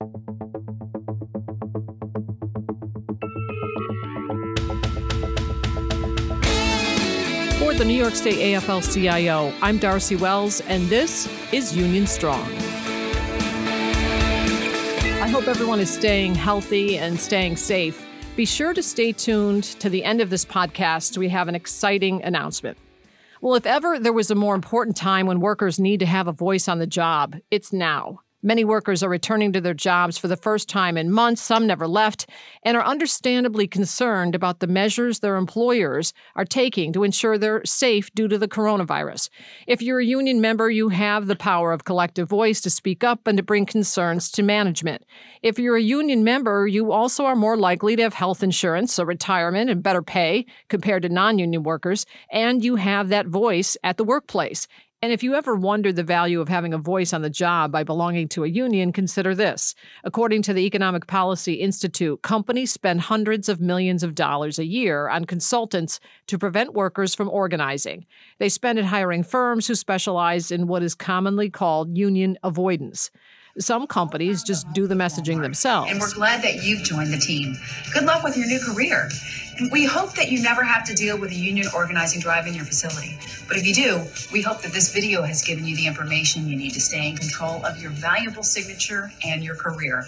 For 0.00 0.08
the 7.72 7.84
New 7.86 7.94
York 7.94 8.14
State 8.14 8.36
AFL 8.36 8.92
CIO, 8.92 9.52
I'm 9.62 9.78
Darcy 9.78 10.16
Wells, 10.16 10.60
and 10.62 10.88
this 10.88 11.28
is 11.52 11.76
Union 11.76 12.06
Strong. 12.06 12.42
I 15.22 15.28
hope 15.28 15.46
everyone 15.46 15.80
is 15.80 15.90
staying 15.90 16.34
healthy 16.34 16.98
and 16.98 17.18
staying 17.18 17.56
safe. 17.56 18.04
Be 18.36 18.44
sure 18.44 18.74
to 18.74 18.82
stay 18.82 19.12
tuned 19.12 19.64
to 19.64 19.88
the 19.88 20.04
end 20.04 20.20
of 20.20 20.28
this 20.28 20.44
podcast. 20.44 21.16
We 21.16 21.28
have 21.28 21.48
an 21.48 21.54
exciting 21.54 22.22
announcement. 22.22 22.76
Well, 23.40 23.54
if 23.54 23.64
ever 23.64 23.98
there 23.98 24.12
was 24.12 24.30
a 24.30 24.34
more 24.34 24.54
important 24.54 24.96
time 24.96 25.26
when 25.26 25.40
workers 25.40 25.78
need 25.78 26.00
to 26.00 26.06
have 26.06 26.28
a 26.28 26.32
voice 26.32 26.66
on 26.66 26.80
the 26.80 26.86
job, 26.86 27.36
it's 27.50 27.72
now. 27.72 28.23
Many 28.46 28.62
workers 28.62 29.02
are 29.02 29.08
returning 29.08 29.54
to 29.54 29.60
their 29.62 29.72
jobs 29.72 30.18
for 30.18 30.28
the 30.28 30.36
first 30.36 30.68
time 30.68 30.98
in 30.98 31.10
months, 31.10 31.40
some 31.40 31.66
never 31.66 31.88
left, 31.88 32.28
and 32.62 32.76
are 32.76 32.84
understandably 32.84 33.66
concerned 33.66 34.34
about 34.34 34.60
the 34.60 34.66
measures 34.66 35.20
their 35.20 35.36
employers 35.36 36.12
are 36.36 36.44
taking 36.44 36.92
to 36.92 37.04
ensure 37.04 37.38
they're 37.38 37.64
safe 37.64 38.12
due 38.14 38.28
to 38.28 38.36
the 38.36 38.46
coronavirus. 38.46 39.30
If 39.66 39.80
you're 39.80 40.00
a 40.00 40.04
union 40.04 40.42
member, 40.42 40.68
you 40.68 40.90
have 40.90 41.26
the 41.26 41.36
power 41.36 41.72
of 41.72 41.84
collective 41.84 42.28
voice 42.28 42.60
to 42.60 42.68
speak 42.68 43.02
up 43.02 43.26
and 43.26 43.38
to 43.38 43.42
bring 43.42 43.64
concerns 43.64 44.30
to 44.32 44.42
management. 44.42 45.06
If 45.40 45.58
you're 45.58 45.76
a 45.76 45.82
union 45.82 46.22
member, 46.22 46.66
you 46.66 46.92
also 46.92 47.24
are 47.24 47.36
more 47.36 47.56
likely 47.56 47.96
to 47.96 48.02
have 48.02 48.12
health 48.12 48.42
insurance, 48.42 48.98
a 48.98 49.06
retirement, 49.06 49.70
and 49.70 49.82
better 49.82 50.02
pay 50.02 50.44
compared 50.68 51.04
to 51.04 51.08
non 51.08 51.38
union 51.38 51.62
workers, 51.62 52.04
and 52.30 52.62
you 52.62 52.76
have 52.76 53.08
that 53.08 53.26
voice 53.26 53.78
at 53.82 53.96
the 53.96 54.04
workplace. 54.04 54.68
And 55.04 55.12
if 55.12 55.22
you 55.22 55.34
ever 55.34 55.54
wondered 55.54 55.96
the 55.96 56.02
value 56.02 56.40
of 56.40 56.48
having 56.48 56.72
a 56.72 56.78
voice 56.78 57.12
on 57.12 57.20
the 57.20 57.28
job 57.28 57.70
by 57.70 57.84
belonging 57.84 58.26
to 58.28 58.42
a 58.42 58.48
union, 58.48 58.90
consider 58.90 59.34
this. 59.34 59.74
According 60.02 60.40
to 60.40 60.54
the 60.54 60.64
Economic 60.64 61.06
Policy 61.06 61.56
Institute, 61.56 62.22
companies 62.22 62.72
spend 62.72 63.02
hundreds 63.02 63.50
of 63.50 63.60
millions 63.60 64.02
of 64.02 64.14
dollars 64.14 64.58
a 64.58 64.64
year 64.64 65.10
on 65.10 65.26
consultants 65.26 66.00
to 66.28 66.38
prevent 66.38 66.72
workers 66.72 67.14
from 67.14 67.28
organizing. 67.28 68.06
They 68.38 68.48
spend 68.48 68.78
it 68.78 68.86
hiring 68.86 69.24
firms 69.24 69.66
who 69.66 69.74
specialize 69.74 70.50
in 70.50 70.68
what 70.68 70.82
is 70.82 70.94
commonly 70.94 71.50
called 71.50 71.98
union 71.98 72.38
avoidance. 72.42 73.10
Some 73.60 73.86
companies 73.86 74.42
just 74.42 74.72
do 74.72 74.88
the 74.88 74.96
messaging 74.96 75.40
themselves. 75.40 75.88
And 75.88 76.00
we're 76.00 76.12
glad 76.12 76.42
that 76.42 76.64
you've 76.64 76.82
joined 76.82 77.12
the 77.12 77.18
team. 77.18 77.56
Good 77.92 78.02
luck 78.02 78.24
with 78.24 78.36
your 78.36 78.48
new 78.48 78.58
career. 78.58 79.08
We 79.70 79.84
hope 79.84 80.14
that 80.14 80.28
you 80.28 80.42
never 80.42 80.64
have 80.64 80.84
to 80.86 80.94
deal 80.94 81.16
with 81.16 81.30
a 81.30 81.36
union 81.36 81.68
organizing 81.72 82.20
drive 82.20 82.48
in 82.48 82.54
your 82.54 82.64
facility. 82.64 83.16
But 83.46 83.56
if 83.56 83.64
you 83.64 83.72
do, 83.72 84.02
we 84.32 84.42
hope 84.42 84.62
that 84.62 84.72
this 84.72 84.92
video 84.92 85.22
has 85.22 85.40
given 85.40 85.64
you 85.64 85.76
the 85.76 85.86
information 85.86 86.48
you 86.48 86.56
need 86.56 86.72
to 86.72 86.80
stay 86.80 87.08
in 87.08 87.16
control 87.16 87.64
of 87.64 87.80
your 87.80 87.92
valuable 87.92 88.42
signature 88.42 89.12
and 89.24 89.44
your 89.44 89.54
career. 89.54 90.04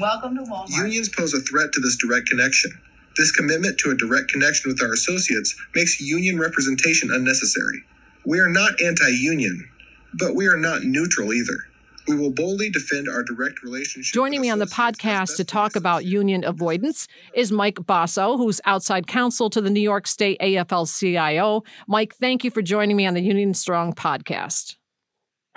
Welcome 0.00 0.34
to 0.34 0.42
Walmart. 0.42 0.76
Unions 0.76 1.08
pose 1.16 1.32
a 1.32 1.40
threat 1.42 1.70
to 1.72 1.80
this 1.80 1.94
direct 1.94 2.28
connection. 2.28 2.72
This 3.16 3.30
commitment 3.30 3.78
to 3.78 3.90
a 3.92 3.96
direct 3.96 4.32
connection 4.32 4.68
with 4.68 4.82
our 4.82 4.92
associates 4.92 5.54
makes 5.76 6.00
union 6.00 6.40
representation 6.40 7.12
unnecessary. 7.12 7.84
We 8.26 8.40
are 8.40 8.48
not 8.48 8.82
anti 8.82 9.10
union, 9.10 9.70
but 10.14 10.34
we 10.34 10.48
are 10.48 10.56
not 10.56 10.82
neutral 10.82 11.32
either. 11.32 11.69
We 12.10 12.16
will 12.16 12.32
boldly 12.32 12.70
defend 12.70 13.08
our 13.08 13.22
direct 13.22 13.62
relationship. 13.62 14.12
Joining 14.12 14.40
me 14.40 14.50
on 14.50 14.58
the 14.58 14.66
podcast 14.66 15.36
to 15.36 15.44
talk 15.44 15.76
about 15.76 16.04
union 16.04 16.42
avoidance 16.42 17.06
is 17.34 17.52
Mike 17.52 17.86
Basso, 17.86 18.36
who's 18.36 18.60
outside 18.64 19.06
counsel 19.06 19.48
to 19.48 19.60
the 19.60 19.70
New 19.70 19.80
York 19.80 20.08
State 20.08 20.40
AFL 20.40 20.88
CIO. 20.98 21.62
Mike, 21.86 22.16
thank 22.16 22.42
you 22.42 22.50
for 22.50 22.62
joining 22.62 22.96
me 22.96 23.06
on 23.06 23.14
the 23.14 23.20
Union 23.20 23.54
Strong 23.54 23.92
podcast. 23.92 24.74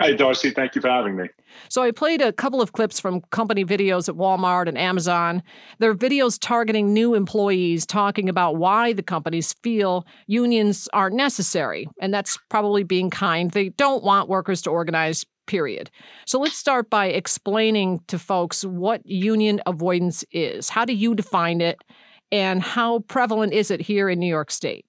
Hi, 0.00 0.12
Darcy. 0.12 0.50
Thank 0.52 0.76
you 0.76 0.80
for 0.80 0.88
having 0.90 1.16
me. 1.16 1.28
So, 1.68 1.82
I 1.82 1.90
played 1.90 2.20
a 2.20 2.32
couple 2.32 2.62
of 2.62 2.72
clips 2.72 3.00
from 3.00 3.20
company 3.30 3.64
videos 3.64 4.08
at 4.08 4.14
Walmart 4.14 4.68
and 4.68 4.78
Amazon. 4.78 5.42
They're 5.80 5.94
videos 5.94 6.38
targeting 6.40 6.92
new 6.92 7.14
employees, 7.14 7.84
talking 7.84 8.28
about 8.28 8.56
why 8.56 8.92
the 8.92 9.02
companies 9.02 9.54
feel 9.64 10.06
unions 10.28 10.88
aren't 10.92 11.16
necessary. 11.16 11.88
And 12.00 12.14
that's 12.14 12.38
probably 12.48 12.84
being 12.84 13.10
kind. 13.10 13.50
They 13.50 13.70
don't 13.70 14.04
want 14.04 14.28
workers 14.28 14.62
to 14.62 14.70
organize 14.70 15.24
period. 15.46 15.90
So 16.26 16.38
let's 16.40 16.56
start 16.56 16.90
by 16.90 17.06
explaining 17.06 18.00
to 18.08 18.18
folks 18.18 18.64
what 18.64 19.04
union 19.04 19.60
avoidance 19.66 20.24
is. 20.32 20.70
How 20.70 20.84
do 20.84 20.92
you 20.92 21.14
define 21.14 21.60
it, 21.60 21.78
and 22.32 22.62
how 22.62 23.00
prevalent 23.00 23.52
is 23.52 23.70
it 23.70 23.80
here 23.80 24.08
in 24.08 24.18
New 24.18 24.28
York 24.28 24.50
State? 24.50 24.84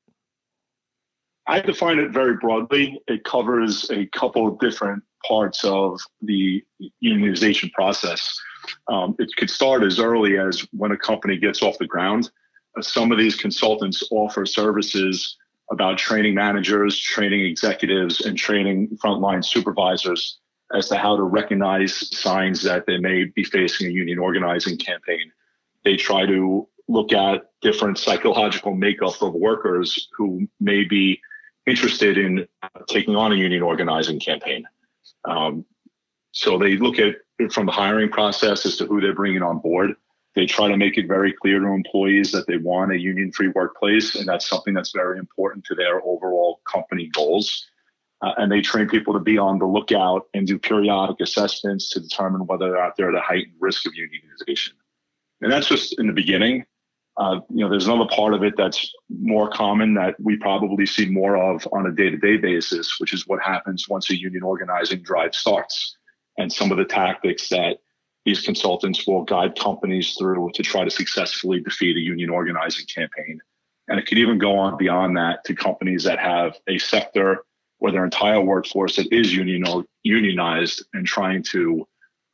I 1.47 1.61
define 1.61 1.99
it 1.99 2.11
very 2.11 2.37
broadly. 2.37 2.99
It 3.07 3.23
covers 3.23 3.89
a 3.91 4.07
couple 4.07 4.47
of 4.47 4.59
different 4.59 5.03
parts 5.27 5.63
of 5.63 5.99
the 6.21 6.63
unionization 7.03 7.71
process. 7.71 8.39
Um, 8.87 9.15
it 9.19 9.29
could 9.37 9.49
start 9.49 9.83
as 9.83 9.99
early 9.99 10.39
as 10.39 10.65
when 10.71 10.91
a 10.91 10.97
company 10.97 11.37
gets 11.37 11.61
off 11.61 11.77
the 11.77 11.85
ground. 11.85 12.31
Uh, 12.77 12.81
some 12.81 13.11
of 13.11 13.17
these 13.17 13.35
consultants 13.35 14.03
offer 14.11 14.45
services 14.45 15.37
about 15.71 15.97
training 15.97 16.35
managers, 16.35 16.99
training 16.99 17.45
executives, 17.45 18.21
and 18.21 18.37
training 18.37 18.97
frontline 19.03 19.43
supervisors 19.43 20.39
as 20.73 20.89
to 20.89 20.95
how 20.95 21.15
to 21.15 21.23
recognize 21.23 22.09
signs 22.17 22.63
that 22.63 22.85
they 22.85 22.97
may 22.97 23.25
be 23.25 23.43
facing 23.43 23.87
a 23.87 23.91
union 23.91 24.19
organizing 24.19 24.77
campaign. 24.77 25.31
They 25.83 25.95
try 25.95 26.25
to 26.25 26.67
look 26.87 27.13
at 27.13 27.49
different 27.61 27.97
psychological 27.97 28.73
makeup 28.75 29.21
of 29.21 29.33
workers 29.33 30.07
who 30.15 30.47
may 30.59 30.83
be 30.83 31.19
interested 31.65 32.17
in 32.17 32.47
taking 32.87 33.15
on 33.15 33.31
a 33.31 33.35
union 33.35 33.61
organizing 33.61 34.19
campaign. 34.19 34.65
Um, 35.25 35.65
so 36.31 36.57
they 36.57 36.77
look 36.77 36.99
at 36.99 37.15
from 37.51 37.65
the 37.65 37.71
hiring 37.71 38.09
process 38.09 38.65
as 38.65 38.77
to 38.77 38.85
who 38.85 39.01
they're 39.01 39.15
bringing 39.15 39.41
on 39.41 39.59
board. 39.59 39.91
They 40.35 40.45
try 40.45 40.67
to 40.67 40.77
make 40.77 40.97
it 40.97 41.07
very 41.07 41.33
clear 41.33 41.59
to 41.59 41.67
employees 41.67 42.31
that 42.33 42.45
they 42.45 42.57
want 42.57 42.91
a 42.91 42.99
union 42.99 43.31
free 43.31 43.47
workplace, 43.49 44.15
and 44.15 44.27
that's 44.27 44.47
something 44.47 44.73
that's 44.73 44.91
very 44.91 45.17
important 45.17 45.63
to 45.65 45.75
their 45.75 46.01
overall 46.03 46.61
company 46.65 47.09
goals 47.13 47.67
uh, 48.25 48.33
and 48.37 48.51
they 48.51 48.59
train 48.61 48.87
people 48.87 49.13
to 49.13 49.19
be 49.19 49.37
on 49.37 49.59
the 49.59 49.65
lookout 49.65 50.27
and 50.33 50.47
do 50.47 50.57
periodic 50.57 51.17
assessments 51.21 51.91
to 51.91 51.99
determine 51.99 52.47
whether 52.47 52.71
they're 52.71 52.81
out 52.81 52.97
there 52.97 53.09
at 53.09 53.15
a 53.15 53.21
heightened 53.21 53.53
risk 53.59 53.85
of 53.85 53.93
unionization. 53.93 54.71
And 55.41 55.51
that's 55.51 55.67
just 55.67 55.99
in 55.99 56.07
the 56.07 56.13
beginning. 56.13 56.65
Uh, 57.17 57.39
you 57.49 57.59
know, 57.63 57.69
there's 57.69 57.85
another 57.85 58.09
part 58.09 58.33
of 58.33 58.43
it 58.43 58.55
that's 58.57 58.91
more 59.09 59.47
common 59.49 59.93
that 59.93 60.15
we 60.19 60.37
probably 60.37 60.87
see 60.87 61.07
more 61.07 61.37
of 61.37 61.67
on 61.71 61.85
a 61.85 61.91
day-to-day 61.91 62.37
basis, 62.37 62.99
which 62.99 63.13
is 63.13 63.27
what 63.27 63.41
happens 63.41 63.87
once 63.87 64.09
a 64.09 64.19
union 64.19 64.41
organizing 64.41 65.01
drive 65.03 65.35
starts, 65.35 65.95
and 66.37 66.51
some 66.51 66.71
of 66.71 66.77
the 66.77 66.83
tactics 66.83 67.47
that 67.49 67.77
these 68.25 68.41
consultants 68.41 69.05
will 69.05 69.23
guide 69.23 69.57
companies 69.57 70.15
through 70.17 70.49
to 70.55 70.63
try 70.63 70.83
to 70.83 70.89
successfully 70.89 71.59
defeat 71.59 71.95
a 71.95 71.99
union 71.99 72.31
organizing 72.31 72.87
campaign. 72.87 73.39
And 73.87 73.99
it 73.99 74.07
could 74.07 74.17
even 74.17 74.39
go 74.39 74.57
on 74.57 74.77
beyond 74.77 75.15
that 75.15 75.43
to 75.45 75.53
companies 75.53 76.03
that 76.05 76.17
have 76.17 76.55
a 76.67 76.79
sector 76.79 77.45
or 77.85 77.91
their 77.91 78.03
entire 78.03 78.41
workforce 78.41 78.95
that 78.95 79.07
is 79.13 79.31
union 79.31 79.63
unionized 80.03 80.83
and 80.95 81.05
trying 81.05 81.43
to 81.43 81.87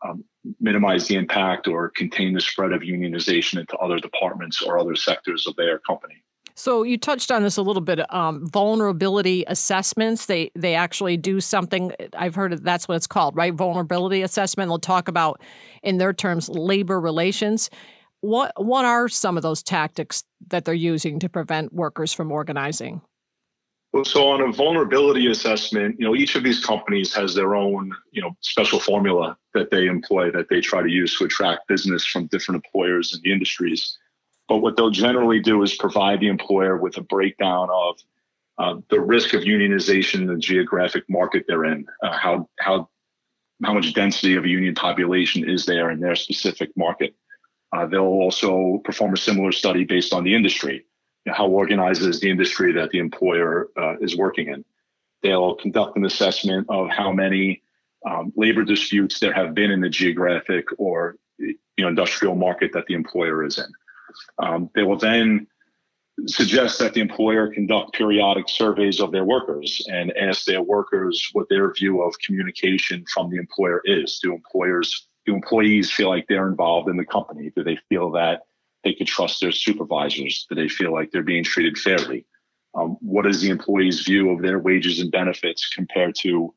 um, 0.05 0.23
minimize 0.61 1.07
the 1.07 1.15
impact 1.15 1.67
or 1.67 1.89
contain 1.89 2.33
the 2.33 2.39
spread 2.39 2.71
of 2.71 2.81
unionization 2.81 3.59
into 3.59 3.75
other 3.77 3.99
departments 3.99 4.61
or 4.61 4.79
other 4.79 4.95
sectors 4.95 5.45
of 5.45 5.55
their 5.57 5.77
company. 5.79 6.23
So 6.55 6.83
you 6.83 6.97
touched 6.97 7.31
on 7.31 7.43
this 7.43 7.57
a 7.57 7.61
little 7.61 7.81
bit. 7.81 7.99
Um, 8.13 8.47
vulnerability 8.47 9.43
assessments. 9.47 10.25
They 10.27 10.51
they 10.55 10.73
actually 10.73 11.17
do 11.17 11.41
something. 11.41 11.91
I've 12.15 12.35
heard 12.35 12.53
of, 12.53 12.63
that's 12.63 12.87
what 12.87 12.95
it's 12.95 13.07
called, 13.07 13.35
right? 13.35 13.53
Vulnerability 13.53 14.21
assessment. 14.21 14.69
They'll 14.69 14.79
talk 14.79 15.09
about, 15.09 15.41
in 15.83 15.97
their 15.97 16.13
terms, 16.13 16.47
labor 16.47 16.99
relations. 17.01 17.69
What 18.21 18.53
what 18.55 18.85
are 18.85 19.09
some 19.09 19.35
of 19.35 19.43
those 19.43 19.61
tactics 19.61 20.23
that 20.47 20.63
they're 20.63 20.73
using 20.73 21.19
to 21.19 21.27
prevent 21.27 21.73
workers 21.73 22.13
from 22.13 22.31
organizing? 22.31 23.01
So 24.05 24.29
on 24.29 24.41
a 24.41 24.51
vulnerability 24.53 25.29
assessment, 25.29 25.99
you 25.99 26.05
know, 26.05 26.15
each 26.15 26.35
of 26.35 26.43
these 26.43 26.63
companies 26.63 27.13
has 27.13 27.35
their 27.35 27.55
own, 27.55 27.91
you 28.11 28.21
know, 28.21 28.31
special 28.39 28.79
formula 28.79 29.37
that 29.53 29.69
they 29.69 29.87
employ 29.87 30.31
that 30.31 30.47
they 30.49 30.61
try 30.61 30.81
to 30.81 30.89
use 30.89 31.17
to 31.17 31.25
attract 31.25 31.67
business 31.67 32.05
from 32.05 32.27
different 32.27 32.63
employers 32.63 33.13
in 33.13 33.19
the 33.21 33.33
industries. 33.33 33.97
But 34.47 34.59
what 34.59 34.77
they'll 34.77 34.91
generally 34.91 35.41
do 35.41 35.61
is 35.61 35.75
provide 35.75 36.21
the 36.21 36.29
employer 36.29 36.77
with 36.77 36.95
a 36.97 37.01
breakdown 37.01 37.67
of 37.69 37.97
uh, 38.57 38.75
the 38.89 38.99
risk 38.99 39.33
of 39.33 39.41
unionization 39.41 40.21
in 40.21 40.27
the 40.27 40.37
geographic 40.37 41.03
market 41.09 41.43
they're 41.47 41.65
in, 41.65 41.85
uh, 42.01 42.17
how 42.17 42.47
how 42.59 42.89
how 43.63 43.73
much 43.73 43.93
density 43.93 44.35
of 44.35 44.45
a 44.45 44.49
union 44.49 44.73
population 44.73 45.47
is 45.47 45.65
there 45.65 45.91
in 45.91 45.99
their 45.99 46.15
specific 46.15 46.69
market. 46.77 47.13
Uh, 47.73 47.85
they'll 47.85 48.01
also 48.01 48.81
perform 48.83 49.13
a 49.13 49.17
similar 49.17 49.51
study 49.51 49.83
based 49.83 50.13
on 50.13 50.23
the 50.23 50.33
industry 50.33 50.85
how 51.27 51.47
organized 51.47 52.01
is 52.01 52.19
the 52.19 52.29
industry 52.29 52.73
that 52.73 52.89
the 52.89 52.99
employer 52.99 53.69
uh, 53.77 53.97
is 53.99 54.15
working 54.15 54.47
in. 54.47 54.65
They'll 55.21 55.55
conduct 55.55 55.97
an 55.97 56.05
assessment 56.05 56.67
of 56.69 56.89
how 56.89 57.11
many 57.11 57.61
um, 58.09 58.33
labor 58.35 58.63
disputes 58.63 59.19
there 59.19 59.33
have 59.33 59.53
been 59.53 59.71
in 59.71 59.81
the 59.81 59.89
geographic 59.89 60.65
or 60.77 61.17
you 61.37 61.57
know 61.77 61.87
industrial 61.87 62.35
market 62.35 62.71
that 62.73 62.85
the 62.87 62.95
employer 62.95 63.45
is 63.45 63.59
in. 63.59 63.71
Um, 64.39 64.69
they 64.73 64.83
will 64.83 64.97
then 64.97 65.47
suggest 66.25 66.79
that 66.79 66.93
the 66.93 67.01
employer 67.01 67.53
conduct 67.53 67.93
periodic 67.93 68.49
surveys 68.49 68.99
of 68.99 69.11
their 69.11 69.23
workers 69.23 69.85
and 69.89 70.15
ask 70.17 70.45
their 70.45 70.61
workers 70.61 71.29
what 71.33 71.47
their 71.49 71.71
view 71.73 72.01
of 72.01 72.17
communication 72.19 73.05
from 73.13 73.29
the 73.29 73.37
employer 73.37 73.81
is. 73.85 74.19
Do 74.19 74.33
employers 74.33 75.07
do 75.25 75.35
employees 75.35 75.91
feel 75.91 76.09
like 76.09 76.25
they're 76.27 76.47
involved 76.47 76.89
in 76.89 76.97
the 76.97 77.05
company? 77.05 77.51
Do 77.55 77.63
they 77.63 77.77
feel 77.89 78.11
that 78.11 78.41
they 78.83 78.93
could 78.93 79.07
trust 79.07 79.41
their 79.41 79.51
supervisors? 79.51 80.45
Do 80.49 80.55
they 80.55 80.67
feel 80.67 80.93
like 80.93 81.11
they're 81.11 81.23
being 81.23 81.43
treated 81.43 81.77
fairly? 81.77 82.25
Um, 82.73 82.97
what 83.01 83.25
is 83.25 83.41
the 83.41 83.49
employee's 83.49 84.01
view 84.01 84.29
of 84.31 84.41
their 84.41 84.59
wages 84.59 84.99
and 84.99 85.11
benefits 85.11 85.69
compared 85.69 86.15
to 86.21 86.53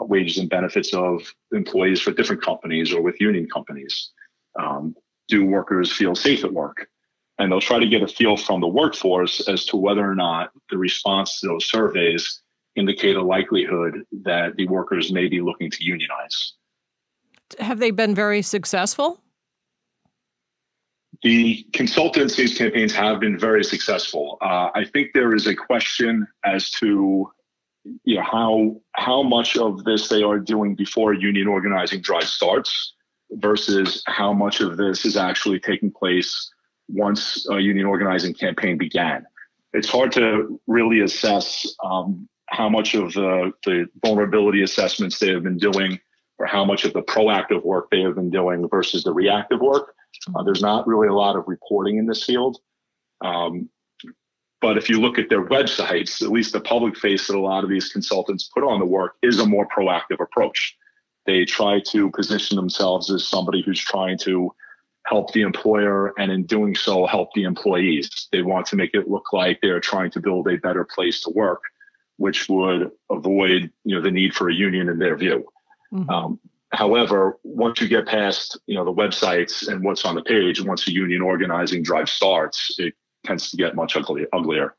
uh, 0.00 0.04
wages 0.04 0.38
and 0.38 0.48
benefits 0.48 0.94
of 0.94 1.34
employees 1.52 2.00
for 2.00 2.12
different 2.12 2.42
companies 2.42 2.92
or 2.92 3.02
with 3.02 3.20
union 3.20 3.48
companies? 3.52 4.10
Um, 4.58 4.94
do 5.28 5.44
workers 5.44 5.92
feel 5.92 6.14
safe 6.14 6.44
at 6.44 6.52
work? 6.52 6.88
And 7.38 7.50
they'll 7.50 7.60
try 7.60 7.78
to 7.78 7.88
get 7.88 8.02
a 8.02 8.08
feel 8.08 8.36
from 8.36 8.60
the 8.60 8.68
workforce 8.68 9.46
as 9.48 9.66
to 9.66 9.76
whether 9.76 10.08
or 10.08 10.14
not 10.14 10.50
the 10.70 10.78
response 10.78 11.40
to 11.40 11.48
those 11.48 11.68
surveys 11.68 12.40
indicate 12.76 13.16
a 13.16 13.22
likelihood 13.22 14.04
that 14.22 14.56
the 14.56 14.66
workers 14.68 15.12
may 15.12 15.28
be 15.28 15.40
looking 15.40 15.70
to 15.70 15.84
unionize. 15.84 16.54
Have 17.58 17.78
they 17.78 17.90
been 17.90 18.14
very 18.14 18.42
successful? 18.42 19.20
The 21.26 21.66
consultancies 21.72 22.56
campaigns 22.56 22.94
have 22.94 23.18
been 23.18 23.36
very 23.36 23.64
successful. 23.64 24.38
Uh, 24.40 24.70
I 24.76 24.84
think 24.84 25.10
there 25.12 25.34
is 25.34 25.48
a 25.48 25.56
question 25.56 26.24
as 26.44 26.70
to 26.78 27.28
you 28.04 28.14
know 28.14 28.22
how 28.22 28.76
how 28.92 29.24
much 29.24 29.56
of 29.56 29.82
this 29.82 30.06
they 30.06 30.22
are 30.22 30.38
doing 30.38 30.76
before 30.76 31.14
union 31.14 31.48
organizing 31.48 32.00
drive 32.00 32.28
starts 32.28 32.94
versus 33.32 34.04
how 34.06 34.32
much 34.32 34.60
of 34.60 34.76
this 34.76 35.04
is 35.04 35.16
actually 35.16 35.58
taking 35.58 35.90
place 35.90 36.48
once 36.86 37.44
a 37.50 37.58
union 37.58 37.86
organizing 37.86 38.32
campaign 38.32 38.78
began. 38.78 39.26
It's 39.72 39.90
hard 39.90 40.12
to 40.12 40.60
really 40.68 41.00
assess 41.00 41.66
um, 41.82 42.28
how 42.50 42.68
much 42.68 42.94
of 42.94 43.12
the, 43.14 43.50
the 43.64 43.86
vulnerability 44.00 44.62
assessments 44.62 45.18
they 45.18 45.32
have 45.32 45.42
been 45.42 45.58
doing 45.58 45.98
or 46.38 46.46
how 46.46 46.64
much 46.64 46.84
of 46.84 46.92
the 46.92 47.02
proactive 47.02 47.64
work 47.64 47.90
they 47.90 48.02
have 48.02 48.14
been 48.14 48.30
doing 48.30 48.68
versus 48.68 49.04
the 49.04 49.12
reactive 49.12 49.60
work. 49.60 49.94
Uh, 50.34 50.42
there's 50.42 50.62
not 50.62 50.86
really 50.86 51.08
a 51.08 51.14
lot 51.14 51.36
of 51.36 51.44
reporting 51.46 51.98
in 51.98 52.06
this 52.06 52.24
field. 52.24 52.58
Um, 53.22 53.68
but 54.60 54.78
if 54.78 54.88
you 54.88 55.00
look 55.00 55.18
at 55.18 55.28
their 55.28 55.46
websites, 55.46 56.22
at 56.22 56.30
least 56.30 56.52
the 56.52 56.60
public 56.60 56.96
face 56.96 57.26
that 57.26 57.36
a 57.36 57.40
lot 57.40 57.64
of 57.64 57.70
these 57.70 57.92
consultants 57.92 58.50
put 58.52 58.64
on 58.64 58.80
the 58.80 58.86
work 58.86 59.14
is 59.22 59.38
a 59.38 59.46
more 59.46 59.68
proactive 59.68 60.20
approach. 60.20 60.76
They 61.26 61.44
try 61.44 61.80
to 61.88 62.10
position 62.10 62.56
themselves 62.56 63.10
as 63.10 63.26
somebody 63.26 63.62
who's 63.62 63.80
trying 63.80 64.18
to 64.18 64.50
help 65.06 65.32
the 65.32 65.42
employer 65.42 66.12
and 66.18 66.32
in 66.32 66.44
doing 66.44 66.74
so 66.74 67.06
help 67.06 67.30
the 67.34 67.44
employees. 67.44 68.28
They 68.32 68.42
want 68.42 68.66
to 68.66 68.76
make 68.76 68.90
it 68.94 69.08
look 69.08 69.32
like 69.32 69.60
they're 69.60 69.80
trying 69.80 70.10
to 70.12 70.20
build 70.20 70.48
a 70.48 70.58
better 70.58 70.84
place 70.84 71.20
to 71.22 71.30
work, 71.30 71.62
which 72.16 72.48
would 72.48 72.90
avoid 73.10 73.70
you 73.84 73.94
know 73.94 74.02
the 74.02 74.10
need 74.10 74.34
for 74.34 74.48
a 74.48 74.54
union 74.54 74.88
in 74.88 74.98
their 74.98 75.16
view. 75.16 75.46
Mm-hmm. 75.92 76.10
Um, 76.10 76.40
however, 76.72 77.38
once 77.42 77.80
you 77.80 77.88
get 77.88 78.06
past 78.06 78.58
you 78.66 78.76
know 78.76 78.84
the 78.84 78.92
websites 78.92 79.68
and 79.68 79.84
what's 79.84 80.04
on 80.04 80.14
the 80.14 80.22
page, 80.22 80.62
once 80.62 80.84
the 80.84 80.92
union 80.92 81.22
organizing 81.22 81.82
drive 81.82 82.08
starts, 82.08 82.74
it 82.78 82.94
tends 83.24 83.50
to 83.50 83.56
get 83.56 83.74
much 83.74 83.96
uglier. 83.96 84.74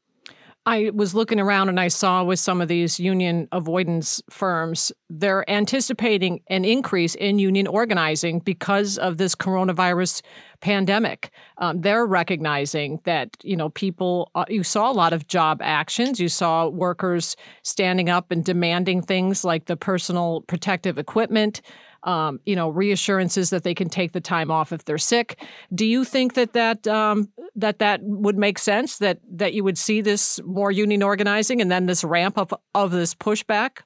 I 0.68 0.92
was 0.94 1.16
looking 1.16 1.40
around 1.40 1.70
and 1.70 1.80
I 1.80 1.88
saw 1.88 2.26
with 2.26 2.40
some 2.40 2.60
of 2.60 2.68
these 2.68 3.00
union 3.00 3.48
avoidance 3.54 4.22
firms, 4.30 4.92
they're 5.10 5.50
anticipating 5.50 6.42
an 6.48 6.66
increase 6.66 7.16
in 7.16 7.40
union 7.40 7.68
organizing 7.68 8.40
because 8.40 8.98
of 8.98 9.18
this 9.18 9.34
coronavirus 9.34 10.22
pandemic. 10.60 11.32
Um, 11.60 11.80
they're 11.80 12.06
recognizing 12.06 13.00
that, 13.06 13.38
you 13.44 13.56
know, 13.56 13.70
people, 13.70 14.30
uh, 14.36 14.44
you 14.50 14.62
saw 14.62 14.92
a 14.92 14.94
lot 14.94 15.14
of 15.14 15.28
job 15.28 15.62
actions. 15.62 16.20
You 16.20 16.28
saw 16.28 16.68
workers 16.68 17.38
standing 17.64 18.10
up 18.10 18.30
and 18.30 18.44
demanding 18.44 19.02
things 19.02 19.46
like 19.46 19.68
the 19.68 19.78
personal 19.78 20.42
protective 20.48 20.98
equipment 20.98 21.62
um, 22.08 22.40
you 22.46 22.56
know, 22.56 22.70
reassurances 22.70 23.50
that 23.50 23.64
they 23.64 23.76
can 23.76 23.90
take 23.90 24.14
the 24.14 24.22
time 24.22 24.50
off 24.50 24.72
if 24.72 24.86
they're 24.86 24.98
sick. 24.98 25.44
Do 25.76 25.86
you 25.86 26.06
think 26.06 26.34
that 26.36 26.54
that 26.54 26.88
um, 26.88 27.30
that 27.56 27.80
that 27.80 28.00
would 28.02 28.38
make 28.38 28.58
sense? 28.58 28.98
That 28.98 29.20
that 29.30 29.54
you 29.54 29.64
would 29.64 29.78
see 29.78 30.02
this 30.02 30.40
more 30.44 30.72
union 30.72 31.04
organizing 31.04 31.62
and 31.62 31.70
then 31.70 31.86
this 31.86 32.04
ramp 32.04 32.38
up 32.38 32.62
of 32.74 32.92
this 32.92 33.14
pushback? 33.14 33.82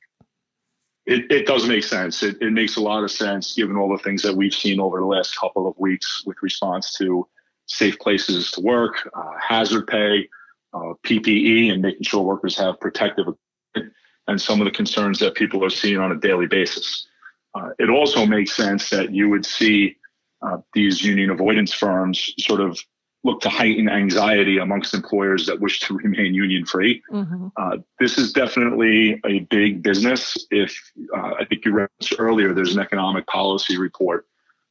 It, 1.08 1.32
it 1.32 1.48
does 1.48 1.68
make 1.68 1.84
sense. 1.84 2.22
It, 2.22 2.38
it 2.42 2.54
makes 2.54 2.78
a 2.78 2.82
lot 2.82 3.04
of 3.04 3.10
sense 3.10 3.56
given 3.56 3.76
all 3.76 3.90
the 3.90 4.02
things 4.04 4.22
that 4.22 4.36
we've 4.36 4.54
seen 4.54 4.80
over 4.80 5.00
the 5.00 5.06
last 5.06 5.36
couple 5.36 5.68
of 5.68 5.74
weeks 5.80 6.24
with 6.28 6.38
response 6.44 6.96
to 7.00 7.28
safe 7.66 7.98
places 7.98 8.52
to 8.52 8.62
work, 8.62 9.10
uh, 9.16 9.32
hazard 9.42 9.88
pay, 9.88 10.30
uh, 10.74 10.94
PPE, 11.04 11.72
and 11.72 11.82
making 11.82 12.04
sure 12.04 12.22
workers 12.22 12.56
have 12.56 12.80
protective 12.80 13.26
equipment, 13.28 13.96
and 14.28 14.40
some 14.40 14.62
of 14.62 14.66
the 14.66 14.72
concerns 14.72 15.18
that 15.20 15.34
people 15.34 15.66
are 15.66 15.72
seeing 15.72 15.98
on 15.98 16.12
a 16.12 16.16
daily 16.16 16.46
basis. 16.46 17.08
Uh, 17.54 17.70
it 17.80 17.90
also 17.90 18.26
makes 18.26 18.56
sense 18.56 18.90
that 18.90 19.14
you 19.14 19.30
would 19.30 19.46
see 19.46 19.98
uh, 20.42 20.58
these 20.74 21.04
union 21.04 21.30
avoidance 21.30 21.74
firms 21.74 22.34
sort 22.40 22.62
of 22.62 22.80
look 23.24 23.42
to 23.42 23.50
heighten 23.50 23.88
anxiety 23.88 24.58
amongst 24.58 24.94
employers 24.94 25.46
that 25.46 25.60
wish 25.60 25.80
to 25.82 25.94
remain 26.04 26.34
union 26.34 26.66
free. 26.66 27.04
Mm-hmm. 27.12 27.48
Uh, 27.58 27.78
this 28.00 28.18
is 28.18 28.34
definitely 28.34 29.20
a 29.26 29.40
big 29.52 29.84
business. 29.84 30.38
If 30.50 30.76
uh, 31.16 31.34
I 31.40 31.46
think 31.46 31.66
you 31.66 31.74
referenced 31.74 32.16
earlier, 32.18 32.54
there's 32.54 32.76
an 32.76 32.82
economic 32.82 33.28
policy 33.28 33.78
report 33.78 34.26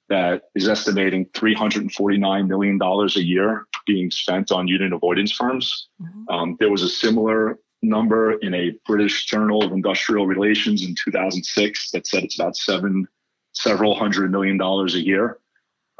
that 0.08 0.42
is 0.56 0.68
estimating 0.68 1.26
$349 1.26 2.48
million 2.48 2.78
a 2.82 3.20
year 3.20 3.66
being 3.86 4.10
spent 4.10 4.50
on 4.50 4.66
union 4.66 4.92
avoidance 4.92 5.30
firms. 5.30 5.88
Mm-hmm. 6.02 6.28
Um, 6.28 6.56
there 6.58 6.70
was 6.70 6.82
a 6.82 6.88
similar 6.88 7.58
number 7.82 8.32
in 8.38 8.54
a 8.54 8.72
British 8.86 9.26
Journal 9.26 9.62
of 9.64 9.72
Industrial 9.72 10.26
Relations 10.26 10.84
in 10.84 10.94
2006 10.94 11.90
that 11.92 12.06
said 12.06 12.24
it's 12.24 12.38
about 12.38 12.56
seven, 12.56 13.06
several 13.52 13.94
hundred 13.94 14.30
million 14.30 14.56
dollars 14.56 14.94
a 14.94 15.04
year. 15.04 15.38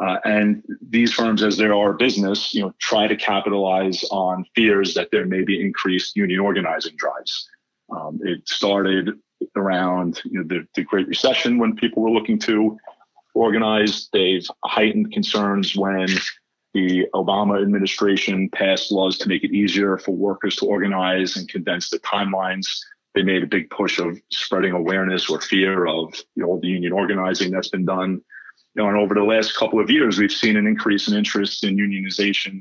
Uh, 0.02 0.18
and 0.24 0.62
these 0.88 1.12
firms, 1.12 1.42
as 1.42 1.58
they 1.58 1.66
are 1.66 1.92
business, 1.92 2.54
you 2.54 2.62
know, 2.62 2.72
try 2.80 3.06
to 3.06 3.16
capitalize 3.16 4.02
on 4.10 4.46
fears 4.54 4.94
that 4.94 5.10
there 5.12 5.26
may 5.26 5.42
be 5.42 5.60
increased 5.60 6.16
union 6.16 6.40
organizing 6.40 6.96
drives. 6.96 7.48
Um, 7.94 8.18
it 8.22 8.48
started 8.48 9.10
around 9.56 10.22
you 10.24 10.38
know, 10.38 10.44
the, 10.46 10.66
the 10.74 10.84
Great 10.84 11.06
Recession 11.08 11.58
when 11.58 11.76
people 11.76 12.02
were 12.02 12.10
looking 12.10 12.38
to 12.40 12.78
organize. 13.34 14.08
They've 14.12 14.46
heightened 14.64 15.12
concerns 15.12 15.76
when 15.76 16.08
the 16.72 17.06
Obama 17.14 17.60
administration 17.60 18.48
passed 18.50 18.92
laws 18.92 19.18
to 19.18 19.28
make 19.28 19.42
it 19.42 19.52
easier 19.52 19.98
for 19.98 20.12
workers 20.12 20.56
to 20.56 20.66
organize 20.66 21.36
and 21.36 21.48
condense 21.48 21.90
the 21.90 21.98
timelines. 22.00 22.66
They 23.14 23.22
made 23.22 23.42
a 23.42 23.48
big 23.48 23.70
push 23.70 23.98
of 23.98 24.20
spreading 24.30 24.72
awareness 24.72 25.28
or 25.28 25.40
fear 25.40 25.86
of 25.86 26.14
you 26.36 26.44
know 26.44 26.60
the 26.60 26.68
union 26.68 26.92
organizing 26.92 27.50
that's 27.50 27.68
been 27.68 27.84
done. 27.84 28.20
You 28.74 28.82
know, 28.82 28.88
and 28.88 28.96
over 28.96 29.14
the 29.14 29.24
last 29.24 29.56
couple 29.56 29.80
of 29.80 29.90
years, 29.90 30.18
we've 30.18 30.30
seen 30.30 30.56
an 30.56 30.66
increase 30.66 31.08
in 31.08 31.16
interest 31.16 31.64
in 31.64 31.76
unionization 31.76 32.60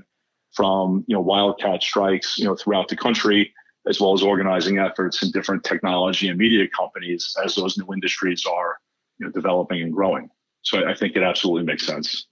from 0.54 1.06
you 1.08 1.16
know 1.16 1.22
wildcat 1.22 1.84
strikes 1.84 2.40
you 2.40 2.46
know 2.46 2.56
throughout 2.56 2.88
the 2.88 2.96
country, 2.96 3.54
as 3.88 4.02
well 4.02 4.14
as 4.14 4.24
organizing 4.24 4.80
efforts 4.80 5.22
in 5.22 5.30
different 5.30 5.64
technology 5.64 6.30
and 6.30 6.40
media 6.40 6.68
companies 6.76 7.36
as 7.44 7.54
those 7.54 7.78
new 7.78 7.94
industries 7.94 8.44
are 8.48 8.80
you 9.20 9.28
know 9.28 9.32
developing 9.32 9.84
and 9.84 9.94
growing. 9.94 10.32
So 10.64 10.88
I 10.88 10.96
think 10.96 11.16
it 11.16 11.22
absolutely 11.22 11.64
makes 11.64 11.86
sense. 11.86 12.26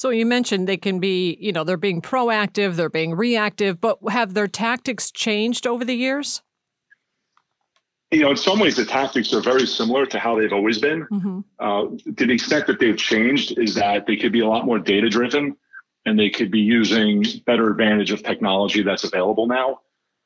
So 0.00 0.08
you 0.08 0.24
mentioned 0.24 0.66
they 0.66 0.78
can 0.78 0.98
be, 0.98 1.36
you 1.42 1.52
know, 1.52 1.62
they're 1.62 1.76
being 1.76 2.00
proactive, 2.00 2.76
they're 2.76 2.88
being 2.88 3.14
reactive, 3.14 3.82
but 3.82 3.98
have 4.08 4.32
their 4.32 4.48
tactics 4.48 5.10
changed 5.10 5.66
over 5.66 5.84
the 5.84 5.92
years? 5.92 6.40
You 8.10 8.20
know, 8.20 8.30
in 8.30 8.38
some 8.38 8.58
ways, 8.58 8.76
the 8.76 8.86
tactics 8.86 9.34
are 9.34 9.42
very 9.42 9.66
similar 9.66 10.06
to 10.06 10.18
how 10.18 10.40
they've 10.40 10.54
always 10.54 10.78
been. 10.78 11.06
Mm-hmm. 11.12 11.40
Uh, 11.58 12.12
to 12.16 12.26
the 12.26 12.32
extent 12.32 12.66
that 12.68 12.80
they've 12.80 12.96
changed 12.96 13.58
is 13.58 13.74
that 13.74 14.06
they 14.06 14.16
could 14.16 14.32
be 14.32 14.40
a 14.40 14.46
lot 14.46 14.64
more 14.64 14.78
data 14.78 15.10
driven 15.10 15.54
and 16.06 16.18
they 16.18 16.30
could 16.30 16.50
be 16.50 16.60
using 16.60 17.22
better 17.44 17.70
advantage 17.70 18.10
of 18.10 18.22
technology 18.22 18.82
that's 18.82 19.04
available 19.04 19.48
now. 19.48 19.80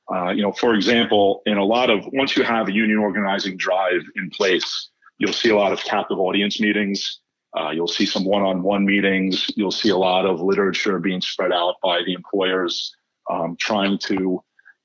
Uh, 0.08 0.30
you 0.30 0.42
know, 0.42 0.52
for 0.52 0.76
example, 0.76 1.42
in 1.46 1.58
a 1.58 1.64
lot 1.64 1.90
of 1.90 2.06
once 2.12 2.36
you 2.36 2.44
have 2.44 2.68
a 2.68 2.72
union 2.72 2.98
organizing 2.98 3.56
drive 3.56 4.02
in 4.14 4.30
place, 4.30 4.90
you'll 5.18 5.32
see 5.32 5.50
a 5.50 5.56
lot 5.56 5.72
of 5.72 5.82
captive 5.82 6.20
audience 6.20 6.60
meetings. 6.60 7.18
Uh, 7.56 7.70
you'll 7.70 7.86
see 7.88 8.06
some 8.06 8.24
one-on-one 8.24 8.84
meetings. 8.84 9.50
You'll 9.56 9.70
see 9.70 9.90
a 9.90 9.96
lot 9.96 10.26
of 10.26 10.40
literature 10.40 10.98
being 10.98 11.20
spread 11.20 11.52
out 11.52 11.76
by 11.82 12.02
the 12.04 12.12
employers 12.12 12.94
um, 13.30 13.56
trying 13.58 13.98
to 13.98 14.42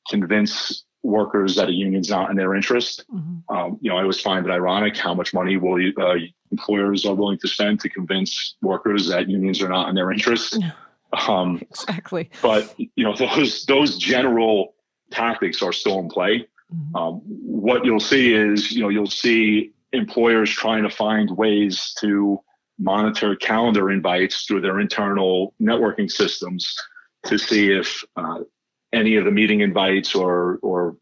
convince 0.10 0.84
workers 1.02 1.56
that 1.56 1.70
a 1.70 1.72
union's 1.72 2.10
not 2.10 2.30
in 2.30 2.36
their 2.36 2.54
interest. 2.56 3.06
Mm-hmm. 3.14 3.56
Um, 3.56 3.78
you 3.82 3.90
know, 3.90 3.98
I 3.98 4.02
always 4.02 4.20
find 4.20 4.46
it 4.46 4.52
ironic 4.52 4.98
how 4.98 5.14
much 5.14 5.34
money 5.34 5.58
will 5.58 5.80
uh, 5.98 6.16
employers 6.52 7.06
are 7.06 7.16
willing 7.16 7.40
to 7.40 7.48
spend 7.48 7.80
to 7.82 7.90
convince 7.90 8.56
workers 8.62 9.08
that 9.08 9.30
unions 9.30 9.62
are 9.62 9.70
not 9.70 9.90
in 9.90 9.96
their 9.96 10.12
interest. 10.12 10.60
Um, 11.28 11.60
exactly. 11.62 12.30
But 12.42 12.76
you 12.78 13.04
know, 13.04 13.16
those 13.16 13.66
those 13.66 13.98
general 13.98 14.76
tactics 15.12 15.62
are 15.62 15.74
still 15.74 16.00
in 16.00 16.10
play. 16.10 16.48
Mm-hmm. 16.74 16.96
Um, 16.96 17.22
what 17.26 17.84
you'll 17.84 18.00
see 18.00 18.34
is, 18.34 18.72
you 18.72 18.82
know, 18.82 18.90
you'll 18.90 19.08
see 19.08 19.72
employers 19.92 20.52
trying 20.52 20.84
to 20.84 20.90
find 20.90 21.36
ways 21.36 21.96
to 22.00 22.40
monitor 22.80 23.36
calendar 23.36 23.92
invites 23.92 24.46
through 24.46 24.62
their 24.62 24.80
internal 24.80 25.54
networking 25.62 26.10
systems 26.10 26.74
to 27.26 27.38
see 27.38 27.72
if 27.72 28.04
uh, 28.16 28.40
any 28.94 29.16
of 29.18 29.26
the 29.26 29.32
meeting 29.32 29.62
invites 29.62 30.16
or 30.16 30.60
or 30.62 30.96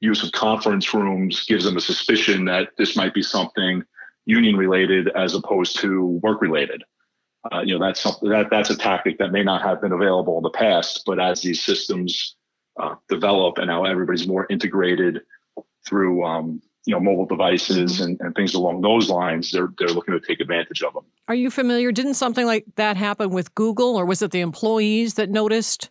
use 0.00 0.22
of 0.22 0.30
conference 0.32 0.94
rooms 0.94 1.44
gives 1.46 1.64
them 1.64 1.76
a 1.76 1.80
suspicion 1.80 2.44
that 2.44 2.68
this 2.78 2.96
might 2.96 3.14
be 3.14 3.22
something 3.22 3.82
union 4.26 4.56
related 4.56 5.08
as 5.16 5.34
opposed 5.34 5.78
to 5.78 6.20
work 6.22 6.40
related. 6.40 6.84
Uh, 7.50 7.60
you 7.60 7.76
know, 7.76 7.84
that's 7.84 8.00
something 8.00 8.28
that 8.28 8.48
that's 8.50 8.70
a 8.70 8.76
tactic 8.76 9.18
that 9.18 9.32
may 9.32 9.42
not 9.42 9.62
have 9.62 9.80
been 9.80 9.92
available 9.92 10.36
in 10.36 10.42
the 10.42 10.50
past, 10.50 11.02
but 11.06 11.18
as 11.18 11.40
these 11.40 11.64
systems 11.64 12.36
uh, 12.78 12.94
develop 13.08 13.58
and 13.58 13.68
now 13.68 13.84
everybody's 13.84 14.28
more 14.28 14.46
integrated 14.50 15.22
through 15.86 16.24
um, 16.24 16.60
you 16.88 16.94
know 16.94 17.00
mobile 17.00 17.26
devices 17.26 18.00
and, 18.00 18.18
and 18.20 18.34
things 18.34 18.54
along 18.54 18.80
those 18.80 19.10
lines, 19.10 19.52
they're 19.52 19.68
they're 19.76 19.88
looking 19.88 20.18
to 20.18 20.26
take 20.26 20.40
advantage 20.40 20.82
of 20.82 20.94
them. 20.94 21.04
Are 21.28 21.34
you 21.34 21.50
familiar? 21.50 21.92
Didn't 21.92 22.14
something 22.14 22.46
like 22.46 22.64
that 22.76 22.96
happen 22.96 23.28
with 23.28 23.54
Google, 23.54 23.94
or 23.94 24.06
was 24.06 24.22
it 24.22 24.30
the 24.30 24.40
employees 24.40 25.14
that 25.14 25.28
noticed 25.28 25.90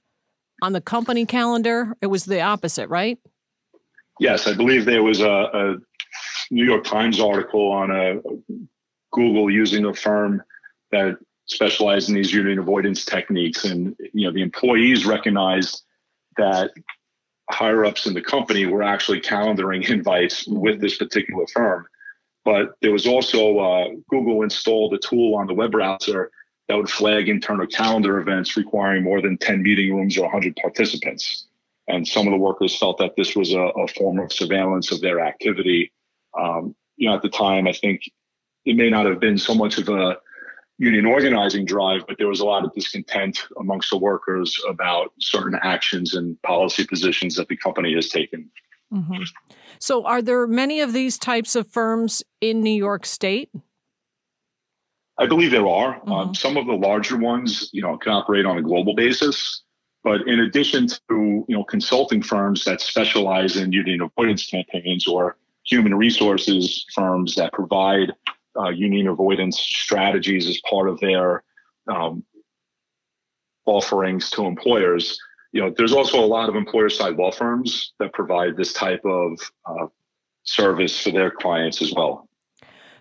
on 0.64 0.74
the 0.74 0.82
company 0.82 1.28
calendar? 1.28 1.96
It 2.02 2.08
was 2.08 2.26
the 2.26 2.42
opposite, 2.42 2.90
right? 2.90 3.20
Yes, 4.20 4.48
I 4.48 4.56
believe 4.56 4.86
there 4.86 5.04
was 5.04 5.20
a, 5.20 5.30
a 5.30 5.76
New 6.50 6.66
York 6.66 6.84
Times 6.84 7.20
article 7.20 7.72
on 7.72 7.92
a 7.92 8.20
Google 9.12 9.52
using 9.52 9.86
a 9.86 9.94
firm 9.94 10.42
that 10.92 11.20
specialized 11.46 12.10
in 12.10 12.16
these 12.16 12.34
union 12.34 12.58
avoidance 12.58 13.06
techniques, 13.06 13.66
and 13.66 13.96
you 14.14 14.26
know 14.26 14.34
the 14.34 14.42
employees 14.42 15.06
recognized 15.06 15.84
that 16.38 16.72
higher 17.50 17.86
ups 17.86 18.06
in 18.06 18.14
the 18.14 18.22
company 18.22 18.66
were 18.66 18.84
actually 18.84 19.22
calendaring 19.22 19.90
invites 19.90 20.46
with 20.48 20.82
this 20.82 20.98
particular 20.98 21.46
firm. 21.48 21.88
But 22.44 22.76
there 22.82 22.92
was 22.92 23.08
also 23.08 23.60
uh, 23.60 23.88
Google 24.10 24.44
installed 24.44 24.94
a 24.94 24.98
tool 24.98 25.36
on 25.36 25.48
the 25.48 25.54
web 25.54 25.72
browser 25.72 26.32
that 26.68 26.76
would 26.76 26.90
flag 26.90 27.30
internal 27.30 27.68
calendar 27.68 28.20
events 28.20 28.58
requiring 28.58 29.04
more 29.04 29.22
than 29.22 29.38
10 29.38 29.62
meeting 29.62 29.96
rooms 29.96 30.18
or 30.18 30.24
100 30.24 30.56
participants. 30.58 31.46
And 31.88 32.06
some 32.06 32.28
of 32.28 32.32
the 32.32 32.38
workers 32.38 32.78
felt 32.78 32.98
that 32.98 33.16
this 33.16 33.36
was 33.36 33.54
a, 33.54 33.60
a 33.60 33.88
form 33.88 34.20
of 34.20 34.34
surveillance 34.34 34.92
of 34.92 35.00
their 35.02 35.22
activity. 35.22 35.92
Um, 36.38 36.76
you 36.98 37.10
know, 37.10 37.16
at 37.16 37.22
the 37.22 37.30
time, 37.30 37.68
I 37.68 37.74
think 37.74 38.02
it 38.66 38.76
may 38.76 38.90
not 38.90 39.06
have 39.06 39.20
been 39.20 39.38
so 39.38 39.56
much 39.56 39.78
of 39.78 39.88
a 39.88 40.18
union 40.78 41.06
organizing 41.06 41.66
drive, 41.66 42.06
but 42.08 42.18
there 42.18 42.28
was 42.28 42.40
a 42.40 42.46
lot 42.46 42.64
of 42.64 42.74
discontent 42.74 43.48
amongst 43.60 43.90
the 43.90 43.98
workers 43.98 44.60
about 44.70 45.12
certain 45.20 45.58
actions 45.64 46.14
and 46.14 46.42
policy 46.44 46.86
positions 46.86 47.36
that 47.36 47.48
the 47.48 47.58
company 47.58 47.94
has 47.96 48.10
taken. 48.10 48.50
Mm-hmm. 48.94 49.24
So, 49.80 50.06
are 50.06 50.22
there 50.22 50.48
many 50.48 50.80
of 50.80 50.94
these 50.94 51.18
types 51.18 51.56
of 51.56 51.68
firms 51.68 52.24
in 52.42 52.62
New 52.62 52.70
York 52.70 53.06
State? 53.06 53.50
I 55.20 55.26
believe 55.26 55.52
there 55.52 55.68
are. 55.68 55.96
Um, 55.96 56.02
mm-hmm. 56.02 56.12
Um, 56.12 56.36
some 56.36 56.58
of 56.58 56.68
the 56.68 56.74
larger 56.74 57.18
ones, 57.18 57.70
you 57.74 57.82
know, 57.82 57.98
can 57.98 58.14
operate 58.14 58.46
on 58.46 58.58
a 58.58 58.62
global 58.62 58.96
basis. 58.96 59.64
But 60.04 60.26
in 60.28 60.40
addition 60.40 60.88
to 60.88 60.98
you 61.10 61.46
know 61.50 61.64
consulting 61.64 62.22
firms 62.22 62.64
that 62.66 62.82
specialize 62.82 63.58
in 63.58 63.74
union 63.74 64.02
avoidance 64.02 64.46
campaigns 64.46 65.06
or 65.06 65.36
human 65.66 65.96
resources 65.96 66.86
firms 66.94 67.36
that 67.36 67.52
provide 67.52 68.14
uh, 68.60 68.70
union 68.70 69.08
avoidance 69.08 69.60
strategies 69.60 70.48
as 70.48 70.60
part 70.70 70.90
of 70.90 71.00
their 71.00 71.44
um, 71.92 72.24
offerings 73.66 74.30
to 74.32 74.46
employers. 74.46 75.20
You 75.52 75.62
know, 75.62 75.74
there's 75.76 75.94
also 75.94 76.24
a 76.24 76.26
lot 76.26 76.50
of 76.50 76.56
employer 76.56 76.90
side 76.90 77.16
law 77.16 77.32
firms 77.32 77.94
that 78.00 78.14
provide 78.14 78.58
this 78.58 78.74
type 78.74 79.04
of 79.06 79.40
uh, 79.66 79.88
service 80.44 81.00
for 81.00 81.12
their 81.12 81.32
clients 81.32 81.82
as 81.82 81.94
well. 81.94 82.28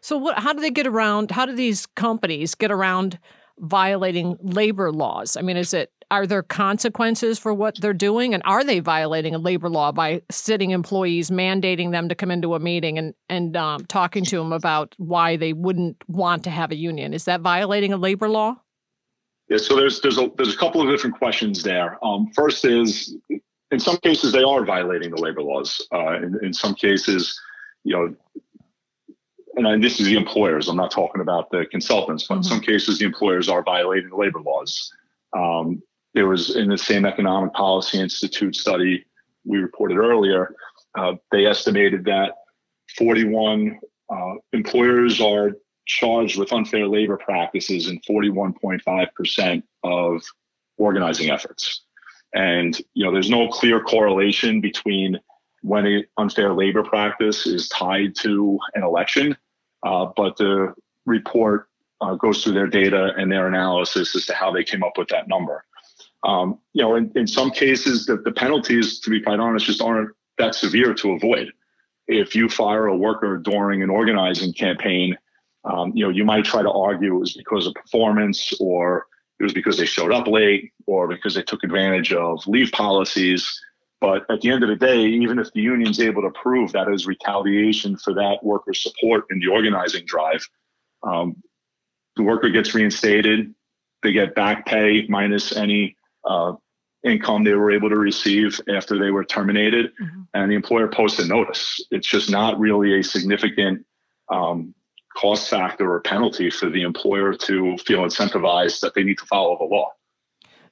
So, 0.01 0.17
what? 0.17 0.39
How 0.39 0.53
do 0.53 0.61
they 0.61 0.71
get 0.71 0.87
around? 0.87 1.31
How 1.31 1.47
do 1.47 1.55
these 1.55 1.87
companies 1.87 2.55
get 2.55 2.71
around 2.71 3.19
violating 3.59 4.37
labor 4.41 4.93
laws? 4.93 5.37
I 5.37 5.43
mean, 5.43 5.57
is 5.57 5.75
it 5.75 5.91
are 6.11 6.27
there 6.27 6.43
consequences 6.43 7.39
for 7.39 7.53
what 7.53 7.81
they're 7.81 7.93
doing? 7.93 8.33
And 8.33 8.43
are 8.47 8.63
they 8.63 8.81
violating 8.81 9.35
a 9.35 9.39
labor 9.39 9.69
law 9.69 9.93
by 9.93 10.23
sitting 10.31 10.71
employees 10.71 11.31
mandating 11.31 11.91
them 11.91 12.09
to 12.09 12.15
come 12.15 12.31
into 12.31 12.55
a 12.55 12.61
meeting 12.61 12.99
and 12.99 13.15
and 13.29 13.57
um, 13.57 13.85
talking 13.87 14.25
to 14.27 14.37
them 14.37 14.53
about 14.53 14.95
why 14.99 15.37
they 15.37 15.53
wouldn't 15.53 15.97
want 16.09 16.45
to 16.45 16.51
have 16.51 16.71
a 16.71 16.77
union? 16.77 17.13
Is 17.13 17.25
that 17.25 17.41
violating 17.41 17.93
a 17.93 17.97
labor 17.97 18.29
law? 18.29 18.57
Yeah 19.49 19.59
so 19.59 19.77
there's 19.77 20.01
there's 20.01 20.19
a 20.19 20.31
there's 20.37 20.55
a 20.55 20.59
couple 20.59 20.81
of 20.81 20.89
different 20.89 21.19
questions 21.19 21.63
there. 21.63 21.99
Um, 22.05 22.31
first 22.35 22.65
is 22.65 23.17
in 23.71 23.81
some 23.81 23.97
cases 23.99 24.33
they 24.33 24.43
are 24.43 24.65
violating 24.65 25.11
the 25.11 25.21
labor 25.21 25.43
laws. 25.43 25.87
Uh, 25.93 26.17
in, 26.17 26.39
in 26.43 26.53
some 26.53 26.75
cases 26.75 27.39
you 27.83 27.93
know 27.95 28.15
and 29.57 29.83
this 29.83 30.01
is 30.01 30.07
the 30.07 30.17
employers 30.17 30.69
i'm 30.69 30.77
not 30.77 30.91
talking 30.91 31.23
about 31.23 31.51
the 31.51 31.65
consultants 31.71 32.27
but 32.27 32.35
mm-hmm. 32.35 32.41
in 32.41 32.43
some 32.45 32.61
cases 32.61 32.99
the 32.99 33.07
employers 33.07 33.49
are 33.49 33.63
violating 33.63 34.11
the 34.11 34.17
labor 34.17 34.41
laws. 34.41 34.93
Um, 35.37 35.83
there 36.17 36.27
was 36.27 36.57
in 36.57 36.71
the 36.71 36.79
same 36.79 37.05
Economic 37.05 37.53
Policy 37.53 38.01
Institute 38.01 38.57
study 38.57 39.05
we 39.45 39.59
reported 39.59 39.99
earlier, 39.99 40.57
uh, 40.99 41.13
they 41.31 41.45
estimated 41.45 42.07
that 42.07 42.33
41 42.97 43.79
uh, 44.11 44.35
employers 44.55 45.21
are 45.21 45.53
charged 45.85 46.39
with 46.39 46.55
unfair 46.55 46.89
labor 46.89 47.19
practices 47.19 47.89
in 47.89 48.01
41.5% 48.01 49.63
of 49.85 50.23
organizing 50.79 51.31
efforts. 51.31 51.83
And 52.35 52.81
you 52.95 53.05
know, 53.05 53.13
there's 53.13 53.31
no 53.31 53.49
clear 53.49 53.83
correlation 53.83 54.63
between 54.63 55.21
when 55.61 55.85
an 55.85 56.05
unfair 56.17 56.55
labor 56.55 56.83
practice 56.83 57.47
is 57.47 57.69
tied 57.69 58.17
to 58.17 58.59
an 58.75 58.83
election, 58.83 59.37
uh, 59.83 60.07
but 60.17 60.39
the 60.39 60.73
report 61.05 61.69
uh, 62.01 62.15
goes 62.15 62.43
through 62.43 62.55
their 62.55 62.67
data 62.67 63.13
and 63.19 63.31
their 63.31 63.49
analysis 63.49 64.17
as 64.17 64.25
to 64.27 64.35
how 64.35 64.51
they 64.51 64.65
came 64.65 64.83
up 64.83 64.97
with 64.97 65.09
that 65.09 65.29
number. 65.29 65.63
Um, 66.25 66.59
you 66.73 66.83
know, 66.83 66.97
in, 66.97 67.13
in 67.15 67.27
some 67.27 67.51
cases, 67.51 68.07
the, 68.07 68.17
the 68.17 68.33
penalties, 68.33 69.01
to 69.01 69.11
be 69.11 69.21
quite 69.21 69.39
honest, 69.39 69.67
just 69.67 69.83
aren't 69.83 70.11
that 70.39 70.55
severe 70.55 70.95
to 70.95 71.13
avoid. 71.13 71.53
If 72.09 72.35
you 72.35 72.49
fire 72.49 72.87
a 72.87 72.97
worker 72.97 73.39
during 73.39 73.83
an 73.83 73.91
organizing 73.91 74.53
campaign, 74.53 75.17
um, 75.65 75.93
you 75.95 76.05
know, 76.05 76.11
you 76.11 76.25
might 76.25 76.45
try 76.45 76.63
to 76.63 76.71
argue 76.71 77.17
it 77.17 77.19
was 77.19 77.35
because 77.35 77.67
of 77.67 77.75
performance 77.75 78.53
or 78.61 79.07
it 79.39 79.43
was 79.43 79.53
because 79.53 79.77
they 79.77 79.87
showed 79.87 80.13
up 80.13 80.27
late 80.27 80.73
or 80.87 81.09
because 81.09 81.35
they 81.35 81.43
took 81.43 81.65
advantage 81.65 82.13
of 82.13 82.47
leave 82.47 82.71
policies. 82.73 83.61
But 84.01 84.25
at 84.31 84.41
the 84.41 84.51
end 84.51 84.63
of 84.63 84.69
the 84.69 84.77
day, 84.77 85.01
even 85.01 85.39
if 85.39 85.53
the 85.53 85.61
union's 85.61 86.01
able 86.01 86.23
to 86.23 86.31
prove 86.31 86.73
that 86.73 86.89
is 86.89 87.07
retaliation 87.07 87.97
for 87.97 88.15
that 88.15 88.39
worker's 88.43 88.83
support 88.83 89.25
in 89.31 89.41
the 89.41 89.49
organizing 89.49 90.05
drive, 90.07 90.47
um, 91.03 91.37
the 92.17 92.23
worker 92.23 92.49
gets 92.49 92.75
reinstated. 92.75 93.55
They 94.03 94.13
get 94.13 94.35
back 94.35 94.67
pay 94.67 95.07
minus 95.09 95.57
any 95.57 95.96
uh, 96.27 96.53
income 97.05 97.45
they 97.45 97.55
were 97.55 97.71
able 97.71 97.89
to 97.89 97.97
receive 97.97 98.61
after 98.69 98.99
they 98.99 99.11
were 99.11 99.25
terminated, 99.25 99.93
mm-hmm. 100.01 100.23
and 100.35 100.51
the 100.51 100.55
employer 100.55 100.89
posts 100.89 101.19
a 101.19 101.27
notice. 101.27 101.85
It's 101.91 102.09
just 102.09 102.31
not 102.31 102.59
really 102.59 102.99
a 102.99 103.05
significant 103.05 103.87
um, 104.29 104.75
cost 105.17 105.49
factor 105.49 105.91
or 105.91 106.01
penalty 106.01 106.51
for 106.51 106.69
the 106.69 106.83
employer 106.83 107.33
to 107.33 107.77
feel 107.79 108.01
incentivized 108.01 108.81
that 108.81 108.95
they 108.95 109.03
need 109.03 109.19
to 109.19 109.27
follow 109.27 109.57
the 109.59 109.65
law. 109.65 109.91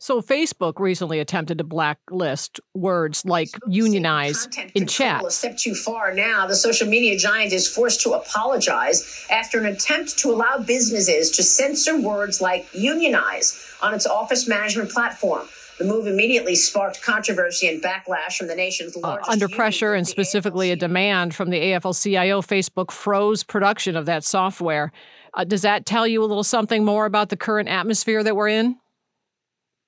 So, 0.04 0.20
Facebook 0.20 0.80
recently 0.80 1.18
attempted 1.18 1.56
to 1.56 1.64
blacklist 1.64 2.60
words 2.74 3.24
like 3.24 3.48
unionize 3.66 4.46
in 4.74 4.86
chat. 4.86 5.24
A 5.24 5.30
step 5.30 5.56
too 5.56 5.74
far 5.74 6.12
now. 6.12 6.46
The 6.46 6.56
social 6.56 6.86
media 6.86 7.16
giant 7.16 7.54
is 7.54 7.66
forced 7.66 8.02
to 8.02 8.10
apologize 8.10 9.26
after 9.30 9.58
an 9.58 9.64
attempt 9.64 10.18
to 10.18 10.30
allow 10.30 10.58
businesses 10.58 11.30
to 11.30 11.42
censor 11.42 11.98
words 11.98 12.42
like 12.42 12.68
unionize 12.74 13.58
on 13.80 13.94
its 13.94 14.06
office 14.06 14.46
management 14.46 14.90
platform. 14.90 15.48
The 15.78 15.86
move 15.86 16.06
immediately 16.06 16.54
sparked 16.54 17.00
controversy 17.00 17.66
and 17.66 17.82
backlash 17.82 18.36
from 18.36 18.48
the 18.48 18.56
nation's 18.56 18.94
uh, 18.98 19.00
largest. 19.00 19.30
Uh, 19.30 19.32
under 19.32 19.48
pressure 19.48 19.94
and 19.94 20.06
specifically 20.06 20.70
a 20.70 20.76
demand 20.76 21.34
from 21.34 21.48
the 21.48 21.58
AFL 21.58 22.02
CIO, 22.02 22.42
Facebook 22.42 22.90
froze 22.90 23.42
production 23.42 23.96
of 23.96 24.04
that 24.04 24.22
software. 24.22 24.92
Uh, 25.32 25.44
does 25.44 25.62
that 25.62 25.86
tell 25.86 26.06
you 26.06 26.22
a 26.22 26.26
little 26.26 26.44
something 26.44 26.84
more 26.84 27.06
about 27.06 27.30
the 27.30 27.38
current 27.38 27.70
atmosphere 27.70 28.22
that 28.22 28.36
we're 28.36 28.48
in? 28.48 28.76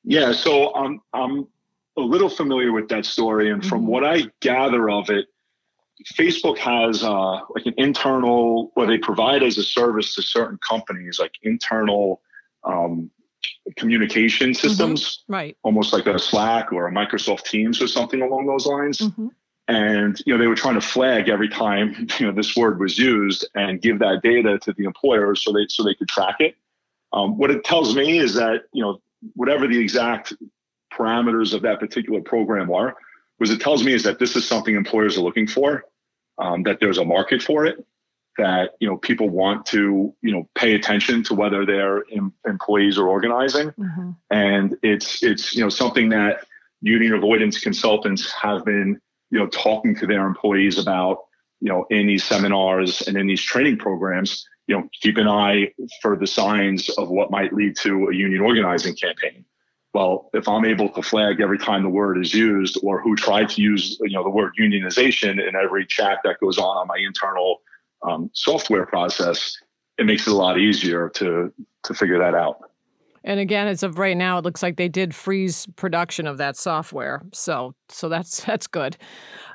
Yeah, 0.07 0.33
so 0.33 0.73
I'm 0.75 1.01
I'm 1.13 1.49
a 1.97 2.01
little 2.01 2.29
familiar 2.29 2.73
with 2.73 2.89
that 2.89 3.05
story, 3.05 3.51
and 3.51 3.65
from 3.65 3.81
mm-hmm. 3.81 3.89
what 3.89 4.05
I 4.05 4.31
gather 4.41 4.89
of 4.89 5.11
it, 5.11 5.27
Facebook 6.15 6.59
has 6.59 7.03
uh, 7.03 7.41
like 7.55 7.67
an 7.67 7.75
internal, 7.77 8.71
what 8.75 8.87
they 8.87 8.99
provide 8.99 9.43
as 9.43 9.59
a 9.59 9.65
service 9.65 10.15
to 10.15 10.23
certain 10.23 10.59
companies, 10.59 11.19
like 11.19 11.33
internal 11.43 12.23
um, 12.63 13.11
communication 13.75 14.51
mm-hmm. 14.51 14.69
systems, 14.69 15.19
mm-hmm. 15.19 15.33
right? 15.33 15.57
Almost 15.65 15.93
like 15.93 16.07
a 16.07 16.21
Slack 16.21 16.73
or 16.73 16.87
a 16.87 16.93
Microsoft 16.93 17.43
Teams 17.43 17.83
or 17.83 17.89
something 17.89 18.23
along 18.23 18.47
those 18.47 18.65
lines. 18.65 18.99
Mm-hmm. 18.99 19.29
And 19.69 20.23
you 20.25 20.33
know 20.33 20.39
they 20.39 20.47
were 20.47 20.55
trying 20.55 20.75
to 20.75 20.87
flag 20.87 21.29
every 21.29 21.49
time 21.49 22.07
you 22.21 22.27
know 22.27 22.33
this 22.33 22.55
word 22.55 22.79
was 22.79 22.97
used 22.97 23.49
and 23.57 23.83
give 23.83 23.99
that 23.99 24.21
data 24.23 24.61
to 24.61 24.73
the 24.73 24.85
employers 24.85 25.43
so 25.43 25.51
they 25.51 25.67
so 25.69 25.83
they 25.83 25.95
could 25.95 26.09
track 26.09 26.37
it. 26.39 26.55
Um, 27.13 27.37
what 27.37 27.51
it 27.51 27.65
tells 27.65 27.97
me 27.97 28.19
is 28.19 28.35
that 28.35 28.67
you 28.73 28.83
know 28.83 29.01
whatever 29.35 29.67
the 29.67 29.79
exact 29.79 30.33
parameters 30.93 31.53
of 31.53 31.63
that 31.63 31.81
particular 31.81 32.21
program 32.21 32.73
are, 32.73 32.97
was 33.39 33.51
it 33.51 33.61
tells 33.61 33.85
me 33.85 33.93
is 33.93 34.03
that 34.05 34.19
this 34.19 34.37
is 34.37 34.47
something 34.47 34.75
employers 34.75 35.19
are 35.19 35.23
looking 35.23 35.47
for, 35.47 35.85
um, 36.39 36.63
that 36.63 36.79
there's 36.81 36.99
a 36.99 37.05
market 37.05 37.43
for 37.43 37.67
it, 37.67 37.85
that 38.39 38.73
you 38.81 38.89
know 38.89 38.97
people 38.97 39.29
want 39.29 39.67
to 39.67 40.15
you 40.23 40.33
know 40.33 40.49
pay 40.55 40.75
attention 40.75 41.23
to 41.25 41.35
whether 41.35 41.65
their 41.65 42.05
em- 42.13 42.33
employees 42.47 42.99
are 42.99 43.09
organizing 43.09 43.71
mm-hmm. 43.73 44.11
and 44.31 44.77
it's 44.83 45.23
it's 45.23 45.55
you 45.55 45.63
know 45.63 45.69
something 45.69 46.09
that 46.11 46.47
union 46.83 47.15
avoidance 47.15 47.59
consultants 47.59 48.31
have 48.33 48.65
been 48.65 49.01
you 49.31 49.39
know 49.39 49.47
talking 49.47 49.95
to 49.95 50.07
their 50.07 50.27
employees 50.27 50.79
about 50.79 51.25
you 51.61 51.69
know 51.69 51.87
in 51.91 52.07
these 52.07 52.25
seminars 52.25 53.03
and 53.03 53.17
in 53.17 53.27
these 53.27 53.43
training 53.43 53.79
programs 53.79 54.47
you 54.67 54.77
know, 54.77 54.89
keep 55.01 55.17
an 55.17 55.29
eye 55.29 55.73
for 56.03 56.17
the 56.17 56.27
signs 56.27 56.89
of 56.91 57.09
what 57.09 57.31
might 57.31 57.53
lead 57.53 57.77
to 57.77 58.09
a 58.09 58.15
union 58.15 58.41
organizing 58.41 58.95
campaign. 58.95 59.45
Well, 59.95 60.29
if 60.35 60.49
I'm 60.49 60.65
able 60.65 60.91
to 60.91 61.03
flag 61.03 61.41
every 61.41 61.59
time 61.59 61.83
the 61.83 61.89
word 61.89 62.19
is 62.19 62.35
used 62.35 62.79
or 62.83 63.01
who 63.01 63.17
tried 63.17 63.49
to 63.51 63.63
use, 63.63 63.99
you 64.03 64.11
know, 64.11 64.23
the 64.23 64.31
word 64.31 64.53
unionization 64.61 65.47
in 65.47 65.55
every 65.57 65.87
chat 65.87 66.19
that 66.25 66.39
goes 66.41 66.59
on 66.59 66.77
on 66.77 66.87
my 66.87 66.99
internal 66.99 67.63
um, 68.03 68.31
software 68.35 68.85
process, 68.85 69.57
it 69.97 70.05
makes 70.05 70.27
it 70.27 70.33
a 70.33 70.37
lot 70.37 70.59
easier 70.59 71.09
to 71.11 71.53
to 71.85 71.95
figure 71.95 72.19
that 72.19 72.35
out. 72.35 72.59
And 73.27 73.41
again, 73.41 73.67
as 73.67 73.83
of 73.83 73.99
right 73.99 74.17
now, 74.17 74.39
it 74.39 74.45
looks 74.45 74.63
like 74.63 74.77
they 74.77 74.89
did 74.89 75.13
freeze 75.13 75.67
production 75.75 76.29
of 76.29 76.39
that 76.39 76.57
software. 76.57 77.23
So, 77.33 77.75
so 77.89 78.09
that's 78.09 78.45
that's 78.47 78.69
good. 78.69 78.97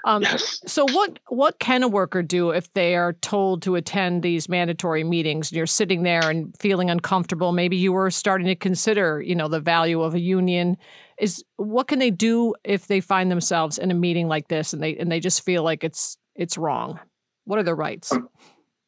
Um, 0.04 0.24
yes. 0.24 0.62
So, 0.68 0.86
what 0.92 1.20
what 1.30 1.58
can 1.60 1.82
a 1.82 1.88
worker 1.88 2.22
do 2.22 2.50
if 2.50 2.72
they 2.74 2.96
are 2.96 3.14
told 3.14 3.62
to 3.64 3.76
attend 3.76 4.24
these 4.24 4.50
mandatory 4.50 5.06
meetings 5.06 5.50
and 5.50 5.58
you're 5.58 5.66
sitting 5.66 6.04
there 6.04 6.30
and 6.30 6.54
feeling 6.60 6.90
uncomfortable? 6.90 7.54
Maybe 7.54 7.78
you 7.78 7.94
were 7.94 8.12
starting 8.12 8.48
to 8.48 8.56
consider, 8.56 9.22
you 9.22 9.36
know, 9.36 9.48
the 9.48 9.62
value 9.62 10.02
of 10.02 10.14
a 10.16 10.20
union. 10.20 10.76
Is 11.18 11.44
what 11.56 11.88
can 11.88 12.00
they 12.00 12.12
do 12.12 12.54
if 12.66 12.88
they 12.88 13.00
find 13.00 13.32
themselves 13.32 13.78
in 13.78 13.90
a 13.90 13.94
meeting 13.94 14.28
like 14.28 14.50
this 14.50 14.74
and 14.74 14.84
they 14.84 14.98
and 14.98 15.10
they 15.10 15.22
just 15.22 15.46
feel 15.46 15.64
like 15.64 15.86
it's 15.86 16.18
it's 16.36 16.58
wrong? 16.58 17.00
What 17.46 17.58
are 17.58 17.64
their 17.64 17.76
rights? 17.76 18.12
Um, 18.12 18.28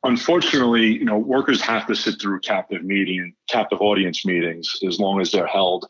unfortunately, 0.03 0.97
you 0.97 1.05
know, 1.05 1.17
workers 1.17 1.61
have 1.61 1.87
to 1.87 1.95
sit 1.95 2.21
through 2.21 2.41
captive 2.41 2.83
meeting, 2.83 3.33
captive 3.49 3.81
audience 3.81 4.25
meetings 4.25 4.71
as 4.85 4.99
long 4.99 5.21
as 5.21 5.31
they're 5.31 5.47
held 5.47 5.87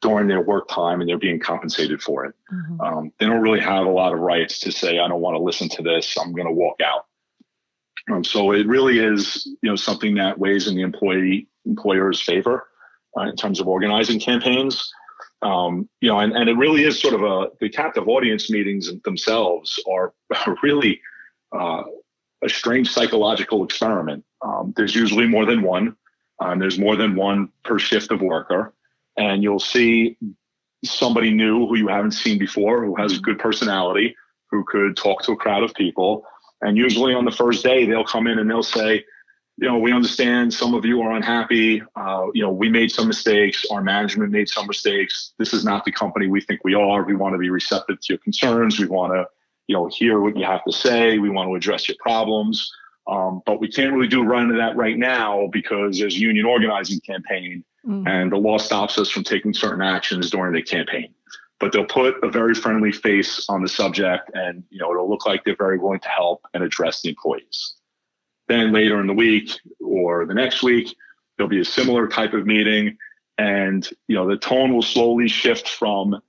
during 0.00 0.26
their 0.26 0.40
work 0.40 0.68
time 0.68 1.00
and 1.00 1.08
they're 1.08 1.18
being 1.18 1.38
compensated 1.38 2.02
for 2.02 2.24
it. 2.24 2.34
Mm-hmm. 2.52 2.80
Um, 2.80 3.12
they 3.18 3.26
don't 3.26 3.40
really 3.40 3.60
have 3.60 3.86
a 3.86 3.90
lot 3.90 4.12
of 4.12 4.18
rights 4.18 4.58
to 4.60 4.72
say, 4.72 4.98
I 4.98 5.08
don't 5.08 5.20
want 5.20 5.36
to 5.36 5.42
listen 5.42 5.68
to 5.70 5.82
this. 5.82 6.16
I'm 6.18 6.32
going 6.32 6.48
to 6.48 6.52
walk 6.52 6.80
out. 6.84 7.06
Um, 8.10 8.24
so 8.24 8.50
it 8.50 8.66
really 8.66 8.98
is, 8.98 9.46
you 9.62 9.70
know, 9.70 9.76
something 9.76 10.16
that 10.16 10.38
weighs 10.38 10.66
in 10.66 10.74
the 10.74 10.82
employee 10.82 11.46
employer's 11.64 12.20
favor 12.20 12.66
uh, 13.16 13.22
in 13.22 13.36
terms 13.36 13.60
of 13.60 13.68
organizing 13.68 14.18
campaigns. 14.18 14.92
Um, 15.42 15.88
you 16.00 16.08
know, 16.08 16.18
and, 16.18 16.32
and 16.32 16.48
it 16.48 16.54
really 16.54 16.82
is 16.84 17.00
sort 17.00 17.14
of 17.14 17.22
a 17.22 17.50
the 17.60 17.68
captive 17.68 18.08
audience 18.08 18.50
meetings 18.50 18.90
themselves 19.04 19.78
are 19.88 20.12
really 20.62 21.00
uh, 21.56 21.82
a 22.42 22.48
strange 22.48 22.90
psychological 22.90 23.64
experiment. 23.64 24.24
Um, 24.42 24.72
there's 24.76 24.94
usually 24.94 25.26
more 25.26 25.46
than 25.46 25.62
one. 25.62 25.96
Um, 26.40 26.58
there's 26.58 26.78
more 26.78 26.96
than 26.96 27.14
one 27.14 27.50
per 27.64 27.78
shift 27.78 28.10
of 28.10 28.20
worker, 28.20 28.74
and 29.16 29.42
you'll 29.42 29.60
see 29.60 30.16
somebody 30.84 31.30
new 31.30 31.66
who 31.66 31.76
you 31.76 31.88
haven't 31.88 32.12
seen 32.12 32.38
before, 32.38 32.84
who 32.84 32.96
has 32.96 33.16
a 33.16 33.20
good 33.20 33.38
personality, 33.38 34.16
who 34.50 34.64
could 34.64 34.96
talk 34.96 35.22
to 35.22 35.32
a 35.32 35.36
crowd 35.36 35.62
of 35.62 35.72
people. 35.74 36.24
And 36.60 36.76
usually 36.76 37.14
on 37.14 37.24
the 37.24 37.30
first 37.30 37.62
day, 37.62 37.86
they'll 37.86 38.04
come 38.04 38.26
in 38.26 38.38
and 38.38 38.50
they'll 38.50 38.62
say, 38.62 39.04
you 39.58 39.68
know, 39.68 39.78
we 39.78 39.92
understand 39.92 40.52
some 40.52 40.74
of 40.74 40.84
you 40.84 41.02
are 41.02 41.12
unhappy. 41.12 41.82
Uh, 41.94 42.26
you 42.34 42.42
know, 42.42 42.50
we 42.50 42.68
made 42.68 42.90
some 42.90 43.06
mistakes. 43.06 43.64
Our 43.70 43.82
management 43.82 44.32
made 44.32 44.48
some 44.48 44.66
mistakes. 44.66 45.34
This 45.38 45.52
is 45.52 45.64
not 45.64 45.84
the 45.84 45.92
company 45.92 46.26
we 46.26 46.40
think 46.40 46.64
we 46.64 46.74
are. 46.74 47.04
We 47.04 47.14
want 47.14 47.34
to 47.34 47.38
be 47.38 47.50
receptive 47.50 48.00
to 48.00 48.06
your 48.08 48.18
concerns. 48.18 48.80
We 48.80 48.86
want 48.86 49.12
to 49.12 49.26
you 49.66 49.76
know, 49.76 49.88
hear 49.92 50.20
what 50.20 50.36
you 50.36 50.44
have 50.44 50.64
to 50.64 50.72
say. 50.72 51.18
We 51.18 51.30
want 51.30 51.48
to 51.48 51.54
address 51.54 51.88
your 51.88 51.96
problems. 52.00 52.72
Um, 53.06 53.42
but 53.44 53.60
we 53.60 53.68
can't 53.68 53.92
really 53.92 54.08
do 54.08 54.22
a 54.22 54.24
run 54.24 54.44
into 54.44 54.56
that 54.56 54.76
right 54.76 54.96
now 54.96 55.48
because 55.52 55.98
there's 55.98 56.14
a 56.14 56.20
union 56.20 56.46
organizing 56.46 57.00
campaign 57.00 57.64
mm. 57.86 58.08
and 58.08 58.30
the 58.30 58.36
law 58.36 58.58
stops 58.58 58.96
us 58.96 59.10
from 59.10 59.24
taking 59.24 59.52
certain 59.52 59.82
actions 59.82 60.30
during 60.30 60.54
the 60.54 60.62
campaign. 60.62 61.12
But 61.58 61.72
they'll 61.72 61.84
put 61.84 62.22
a 62.22 62.28
very 62.28 62.54
friendly 62.54 62.92
face 62.92 63.46
on 63.48 63.62
the 63.62 63.68
subject 63.68 64.30
and, 64.34 64.64
you 64.70 64.78
know, 64.78 64.90
it'll 64.92 65.10
look 65.10 65.26
like 65.26 65.44
they're 65.44 65.56
very 65.56 65.78
willing 65.78 66.00
to 66.00 66.08
help 66.08 66.46
and 66.54 66.62
address 66.62 67.02
the 67.02 67.10
employees. 67.10 67.74
Then 68.48 68.72
later 68.72 69.00
in 69.00 69.06
the 69.06 69.14
week 69.14 69.50
or 69.80 70.26
the 70.26 70.34
next 70.34 70.62
week, 70.62 70.94
there'll 71.36 71.50
be 71.50 71.60
a 71.60 71.64
similar 71.64 72.06
type 72.08 72.34
of 72.34 72.46
meeting 72.46 72.98
and, 73.38 73.88
you 74.06 74.14
know, 74.14 74.28
the 74.28 74.36
tone 74.36 74.74
will 74.74 74.82
slowly 74.82 75.28
shift 75.28 75.68
from 75.68 76.20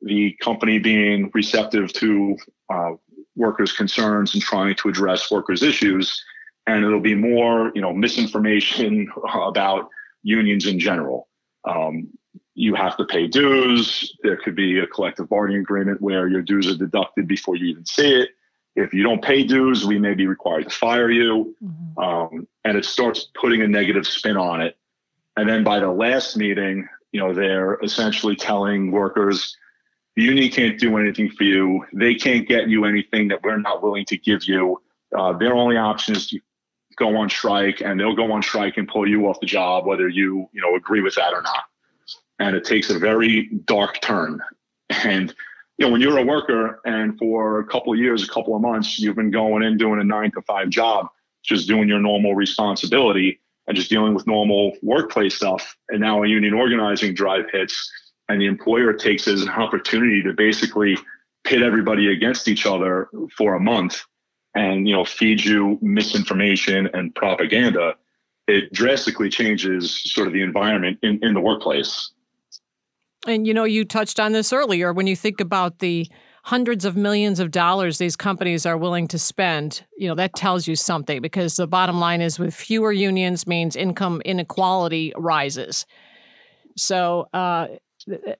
the 0.00 0.36
company 0.40 0.78
being 0.78 1.30
receptive 1.34 1.92
to 1.94 2.36
uh, 2.72 2.92
workers' 3.36 3.72
concerns 3.72 4.34
and 4.34 4.42
trying 4.42 4.74
to 4.76 4.88
address 4.88 5.30
workers' 5.30 5.62
issues, 5.62 6.22
and 6.66 6.84
it'll 6.84 7.00
be 7.00 7.14
more, 7.14 7.72
you 7.74 7.80
know, 7.80 7.92
misinformation 7.92 9.10
about 9.34 9.88
unions 10.22 10.66
in 10.66 10.78
general. 10.78 11.28
Um, 11.64 12.08
you 12.54 12.74
have 12.74 12.96
to 12.98 13.04
pay 13.04 13.26
dues. 13.26 14.14
There 14.22 14.36
could 14.36 14.54
be 14.54 14.78
a 14.78 14.86
collective 14.86 15.28
bargaining 15.28 15.62
agreement 15.62 16.00
where 16.02 16.28
your 16.28 16.42
dues 16.42 16.68
are 16.68 16.76
deducted 16.76 17.26
before 17.26 17.56
you 17.56 17.66
even 17.66 17.86
see 17.86 18.20
it. 18.20 18.30
If 18.74 18.94
you 18.94 19.02
don't 19.02 19.22
pay 19.22 19.42
dues, 19.42 19.84
we 19.84 19.98
may 19.98 20.14
be 20.14 20.26
required 20.26 20.64
to 20.64 20.70
fire 20.70 21.10
you. 21.10 21.54
Mm-hmm. 21.62 21.98
Um, 21.98 22.48
and 22.64 22.76
it 22.76 22.84
starts 22.84 23.28
putting 23.38 23.62
a 23.62 23.68
negative 23.68 24.06
spin 24.06 24.36
on 24.36 24.60
it. 24.60 24.76
And 25.36 25.48
then 25.48 25.64
by 25.64 25.80
the 25.80 25.90
last 25.90 26.36
meeting, 26.36 26.88
you 27.12 27.20
know, 27.20 27.34
they're 27.34 27.78
essentially 27.82 28.36
telling 28.36 28.90
workers, 28.90 29.56
the 30.16 30.22
union 30.22 30.50
can't 30.50 30.78
do 30.78 30.98
anything 30.98 31.30
for 31.30 31.44
you. 31.44 31.86
They 31.92 32.14
can't 32.14 32.46
get 32.46 32.68
you 32.68 32.84
anything 32.84 33.28
that 33.28 33.42
we're 33.42 33.58
not 33.58 33.82
willing 33.82 34.04
to 34.06 34.16
give 34.16 34.44
you. 34.44 34.82
Uh, 35.16 35.32
their 35.32 35.54
only 35.54 35.76
option 35.76 36.14
is 36.14 36.26
to 36.28 36.40
go 36.96 37.16
on 37.16 37.30
strike, 37.30 37.80
and 37.80 37.98
they'll 37.98 38.14
go 38.14 38.30
on 38.32 38.42
strike 38.42 38.76
and 38.76 38.86
pull 38.86 39.08
you 39.08 39.26
off 39.26 39.40
the 39.40 39.46
job, 39.46 39.86
whether 39.86 40.08
you 40.08 40.48
you 40.52 40.60
know 40.60 40.74
agree 40.76 41.00
with 41.00 41.14
that 41.14 41.32
or 41.32 41.42
not. 41.42 41.64
And 42.38 42.56
it 42.56 42.64
takes 42.64 42.90
a 42.90 42.98
very 42.98 43.48
dark 43.64 44.00
turn. 44.00 44.40
And 45.04 45.34
you 45.78 45.86
know 45.86 45.92
when 45.92 46.02
you're 46.02 46.18
a 46.18 46.24
worker, 46.24 46.80
and 46.84 47.18
for 47.18 47.60
a 47.60 47.64
couple 47.64 47.92
of 47.92 47.98
years, 47.98 48.22
a 48.22 48.28
couple 48.28 48.54
of 48.54 48.60
months, 48.60 48.98
you've 48.98 49.16
been 49.16 49.30
going 49.30 49.62
in 49.62 49.78
doing 49.78 50.00
a 50.00 50.04
nine 50.04 50.30
to 50.32 50.42
five 50.42 50.68
job, 50.68 51.08
just 51.42 51.68
doing 51.68 51.88
your 51.88 52.00
normal 52.00 52.34
responsibility 52.34 53.40
and 53.66 53.76
just 53.76 53.88
dealing 53.88 54.12
with 54.12 54.26
normal 54.26 54.76
workplace 54.82 55.34
stuff. 55.34 55.76
And 55.88 56.00
now 56.00 56.22
a 56.22 56.26
union 56.26 56.52
organizing 56.52 57.14
drive 57.14 57.46
hits 57.50 57.90
and 58.28 58.40
the 58.40 58.46
employer 58.46 58.92
takes 58.92 59.26
it 59.26 59.34
as 59.34 59.42
an 59.42 59.50
opportunity 59.50 60.22
to 60.22 60.32
basically 60.32 60.96
pit 61.44 61.62
everybody 61.62 62.12
against 62.12 62.48
each 62.48 62.66
other 62.66 63.08
for 63.36 63.54
a 63.54 63.60
month 63.60 64.02
and 64.54 64.88
you 64.88 64.94
know 64.94 65.04
feed 65.04 65.44
you 65.44 65.78
misinformation 65.80 66.88
and 66.92 67.14
propaganda 67.14 67.94
it 68.48 68.72
drastically 68.72 69.28
changes 69.28 70.12
sort 70.12 70.26
of 70.26 70.32
the 70.32 70.42
environment 70.42 70.98
in, 71.02 71.18
in 71.22 71.34
the 71.34 71.40
workplace. 71.40 72.10
And 73.26 73.46
you 73.46 73.54
know 73.54 73.64
you 73.64 73.84
touched 73.84 74.18
on 74.18 74.32
this 74.32 74.52
earlier. 74.52 74.92
When 74.92 75.06
you 75.06 75.16
think 75.16 75.40
about 75.40 75.78
the 75.78 76.08
hundreds 76.44 76.84
of 76.84 76.96
millions 76.96 77.38
of 77.38 77.52
dollars 77.52 77.98
these 77.98 78.16
companies 78.16 78.66
are 78.66 78.76
willing 78.76 79.06
to 79.06 79.16
spend 79.16 79.84
you 79.96 80.08
know 80.08 80.14
that 80.16 80.34
tells 80.34 80.66
you 80.66 80.74
something 80.74 81.22
because 81.22 81.54
the 81.54 81.68
bottom 81.68 82.00
line 82.00 82.20
is 82.20 82.36
with 82.36 82.52
fewer 82.52 82.90
unions 82.90 83.46
means 83.46 83.76
income 83.76 84.20
inequality 84.24 85.12
rises. 85.16 85.86
So 86.76 87.28
uh, 87.32 87.68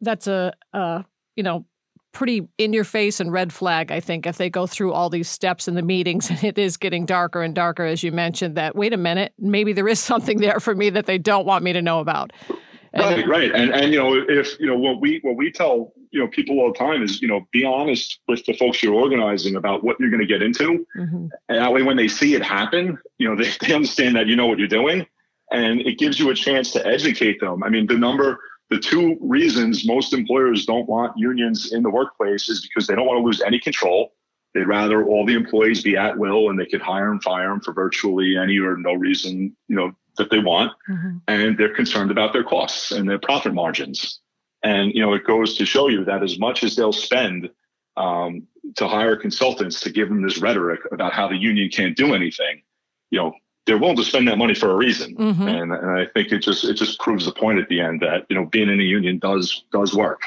that's 0.00 0.26
a, 0.26 0.52
a 0.72 1.04
you 1.36 1.42
know 1.42 1.64
pretty 2.12 2.46
in 2.58 2.72
your 2.72 2.84
face 2.84 3.20
and 3.20 3.32
red 3.32 3.52
flag 3.52 3.90
i 3.90 3.98
think 3.98 4.26
if 4.26 4.36
they 4.36 4.50
go 4.50 4.66
through 4.66 4.92
all 4.92 5.08
these 5.08 5.28
steps 5.28 5.66
in 5.66 5.74
the 5.74 5.82
meetings 5.82 6.30
and 6.30 6.44
it 6.44 6.58
is 6.58 6.76
getting 6.76 7.06
darker 7.06 7.42
and 7.42 7.54
darker 7.54 7.84
as 7.84 8.02
you 8.02 8.12
mentioned 8.12 8.56
that 8.56 8.76
wait 8.76 8.92
a 8.92 8.98
minute 8.98 9.32
maybe 9.38 9.72
there 9.72 9.88
is 9.88 9.98
something 10.12 10.38
there 10.38 10.60
for 10.60 10.74
me 10.74 10.90
that 10.90 11.06
they 11.06 11.18
don't 11.18 11.46
want 11.46 11.64
me 11.64 11.72
to 11.72 11.82
know 11.82 12.00
about 12.00 12.32
and, 12.92 13.04
right 13.04 13.28
right 13.28 13.54
and 13.54 13.70
and 13.70 13.92
you 13.92 13.98
know 13.98 14.14
if 14.28 14.58
you 14.60 14.66
know 14.66 14.76
what 14.76 15.00
we 15.00 15.18
what 15.22 15.36
we 15.36 15.50
tell 15.50 15.92
you 16.10 16.20
know 16.20 16.28
people 16.28 16.60
all 16.60 16.72
the 16.72 16.78
time 16.78 17.02
is 17.02 17.22
you 17.22 17.28
know 17.28 17.40
be 17.52 17.64
honest 17.64 18.20
with 18.28 18.44
the 18.44 18.52
folks 18.54 18.82
you're 18.82 18.94
organizing 18.94 19.56
about 19.56 19.82
what 19.82 19.96
you're 19.98 20.10
going 20.10 20.20
to 20.20 20.26
get 20.26 20.42
into 20.42 20.84
mm-hmm. 20.96 21.26
and 21.48 21.58
that 21.58 21.72
way 21.72 21.82
when 21.82 21.96
they 21.96 22.08
see 22.08 22.34
it 22.34 22.42
happen 22.42 22.98
you 23.18 23.28
know 23.28 23.34
they, 23.42 23.50
they 23.66 23.72
understand 23.72 24.14
that 24.14 24.26
you 24.26 24.36
know 24.36 24.46
what 24.46 24.58
you're 24.58 24.68
doing 24.68 25.06
and 25.50 25.80
it 25.82 25.98
gives 25.98 26.18
you 26.18 26.30
a 26.30 26.34
chance 26.34 26.70
to 26.72 26.86
educate 26.86 27.40
them 27.40 27.62
i 27.62 27.68
mean 27.68 27.86
the 27.86 27.96
number 27.96 28.38
the 28.72 28.78
two 28.78 29.18
reasons 29.20 29.86
most 29.86 30.14
employers 30.14 30.64
don't 30.64 30.88
want 30.88 31.18
unions 31.18 31.72
in 31.72 31.82
the 31.82 31.90
workplace 31.90 32.48
is 32.48 32.66
because 32.66 32.86
they 32.86 32.94
don't 32.94 33.06
want 33.06 33.18
to 33.18 33.24
lose 33.24 33.42
any 33.42 33.60
control. 33.60 34.14
They'd 34.54 34.66
rather 34.66 35.04
all 35.04 35.26
the 35.26 35.34
employees 35.34 35.82
be 35.82 35.96
at 35.96 36.16
will 36.16 36.48
and 36.48 36.58
they 36.58 36.64
could 36.64 36.80
hire 36.80 37.10
and 37.10 37.22
fire 37.22 37.50
them 37.50 37.60
for 37.60 37.74
virtually 37.74 38.36
any 38.36 38.58
or 38.58 38.78
no 38.78 38.94
reason, 38.94 39.54
you 39.68 39.76
know, 39.76 39.92
that 40.16 40.30
they 40.30 40.38
want. 40.38 40.72
Mm-hmm. 40.88 41.16
And 41.28 41.58
they're 41.58 41.74
concerned 41.74 42.10
about 42.10 42.32
their 42.32 42.44
costs 42.44 42.92
and 42.92 43.08
their 43.08 43.18
profit 43.18 43.52
margins. 43.52 44.20
And, 44.62 44.92
you 44.94 45.02
know, 45.02 45.12
it 45.12 45.26
goes 45.26 45.56
to 45.58 45.66
show 45.66 45.88
you 45.88 46.04
that 46.06 46.22
as 46.22 46.38
much 46.38 46.64
as 46.64 46.74
they'll 46.74 46.92
spend 46.92 47.50
um, 47.98 48.46
to 48.76 48.88
hire 48.88 49.16
consultants 49.16 49.80
to 49.80 49.90
give 49.90 50.08
them 50.08 50.22
this 50.22 50.38
rhetoric 50.38 50.80
about 50.92 51.12
how 51.12 51.28
the 51.28 51.36
union 51.36 51.68
can't 51.68 51.96
do 51.96 52.14
anything, 52.14 52.62
you 53.10 53.18
know, 53.18 53.34
they're 53.66 53.78
willing 53.78 53.96
to 53.96 54.04
spend 54.04 54.26
that 54.28 54.38
money 54.38 54.54
for 54.54 54.70
a 54.70 54.76
reason, 54.76 55.14
mm-hmm. 55.16 55.48
and, 55.48 55.72
and 55.72 55.90
I 55.90 56.06
think 56.06 56.32
it 56.32 56.38
just 56.38 56.64
it 56.64 56.74
just 56.74 56.98
proves 56.98 57.24
the 57.24 57.32
point 57.32 57.58
at 57.58 57.68
the 57.68 57.80
end 57.80 58.00
that 58.00 58.26
you 58.28 58.36
know 58.36 58.46
being 58.46 58.68
in 58.68 58.80
a 58.80 58.84
union 58.84 59.18
does 59.18 59.64
does 59.72 59.94
work. 59.94 60.22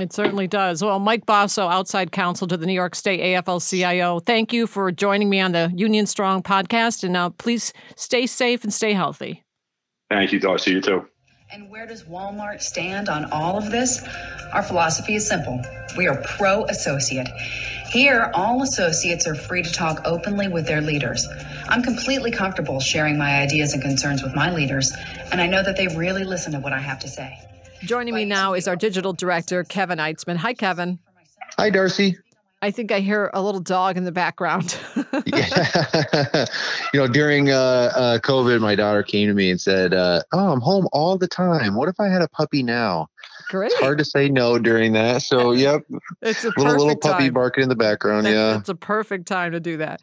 It 0.00 0.12
certainly 0.12 0.48
does. 0.48 0.82
Well, 0.82 0.98
Mike 0.98 1.24
Basso, 1.24 1.68
outside 1.68 2.10
counsel 2.10 2.48
to 2.48 2.56
the 2.56 2.66
New 2.66 2.72
York 2.72 2.96
State 2.96 3.20
AFL-CIO, 3.20 4.18
thank 4.20 4.52
you 4.52 4.66
for 4.66 4.90
joining 4.90 5.30
me 5.30 5.38
on 5.38 5.52
the 5.52 5.72
Union 5.76 6.06
Strong 6.06 6.42
podcast. 6.42 7.04
And 7.04 7.12
now, 7.12 7.28
please 7.28 7.72
stay 7.94 8.26
safe 8.26 8.64
and 8.64 8.74
stay 8.74 8.92
healthy. 8.92 9.44
Thank 10.10 10.32
you, 10.32 10.40
Darcy. 10.40 10.72
You 10.72 10.80
too. 10.80 11.08
And 11.54 11.70
where 11.70 11.86
does 11.86 12.02
Walmart 12.02 12.60
stand 12.60 13.08
on 13.08 13.26
all 13.26 13.56
of 13.56 13.70
this? 13.70 14.04
Our 14.52 14.62
philosophy 14.64 15.14
is 15.14 15.24
simple 15.24 15.62
we 15.96 16.08
are 16.08 16.20
pro 16.36 16.64
associate. 16.64 17.28
Here, 17.92 18.32
all 18.34 18.64
associates 18.64 19.24
are 19.28 19.36
free 19.36 19.62
to 19.62 19.72
talk 19.72 20.02
openly 20.04 20.48
with 20.48 20.66
their 20.66 20.80
leaders. 20.80 21.28
I'm 21.68 21.80
completely 21.80 22.32
comfortable 22.32 22.80
sharing 22.80 23.16
my 23.16 23.40
ideas 23.40 23.72
and 23.72 23.80
concerns 23.80 24.20
with 24.20 24.34
my 24.34 24.52
leaders, 24.52 24.92
and 25.30 25.40
I 25.40 25.46
know 25.46 25.62
that 25.62 25.76
they 25.76 25.86
really 25.86 26.24
listen 26.24 26.50
to 26.54 26.58
what 26.58 26.72
I 26.72 26.80
have 26.80 26.98
to 26.98 27.08
say. 27.08 27.38
Joining 27.84 28.14
me 28.14 28.24
now 28.24 28.54
is 28.54 28.66
our 28.66 28.74
digital 28.74 29.12
director, 29.12 29.62
Kevin 29.62 30.00
Eitzman. 30.00 30.38
Hi, 30.38 30.54
Kevin. 30.54 30.98
Hi, 31.56 31.70
Darcy. 31.70 32.18
I 32.64 32.70
think 32.70 32.90
I 32.90 33.00
hear 33.00 33.30
a 33.34 33.42
little 33.42 33.60
dog 33.60 33.98
in 33.98 34.04
the 34.04 34.12
background. 34.12 34.78
yeah. 35.26 36.46
you 36.94 37.00
know, 37.00 37.06
during 37.06 37.50
uh, 37.50 37.92
uh, 37.94 38.18
COVID, 38.20 38.58
my 38.62 38.74
daughter 38.74 39.02
came 39.02 39.28
to 39.28 39.34
me 39.34 39.50
and 39.50 39.60
said, 39.60 39.92
uh, 39.92 40.22
"Oh, 40.32 40.50
I'm 40.50 40.62
home 40.62 40.88
all 40.90 41.18
the 41.18 41.28
time. 41.28 41.74
What 41.74 41.90
if 41.90 42.00
I 42.00 42.08
had 42.08 42.22
a 42.22 42.28
puppy 42.28 42.62
now?" 42.62 43.10
Great. 43.50 43.70
It's 43.70 43.80
hard 43.80 43.98
to 43.98 44.04
say 44.06 44.30
no 44.30 44.58
during 44.58 44.94
that. 44.94 45.20
So, 45.20 45.52
yep. 45.52 45.82
It's 46.22 46.42
a 46.42 46.52
little 46.56 46.86
little 46.86 46.96
puppy 46.96 47.24
time. 47.24 47.34
barking 47.34 47.64
in 47.64 47.68
the 47.68 47.76
background. 47.76 48.24
That's, 48.24 48.34
yeah, 48.34 48.56
it's 48.56 48.70
a 48.70 48.74
perfect 48.74 49.28
time 49.28 49.52
to 49.52 49.60
do 49.60 49.76
that. 49.76 50.00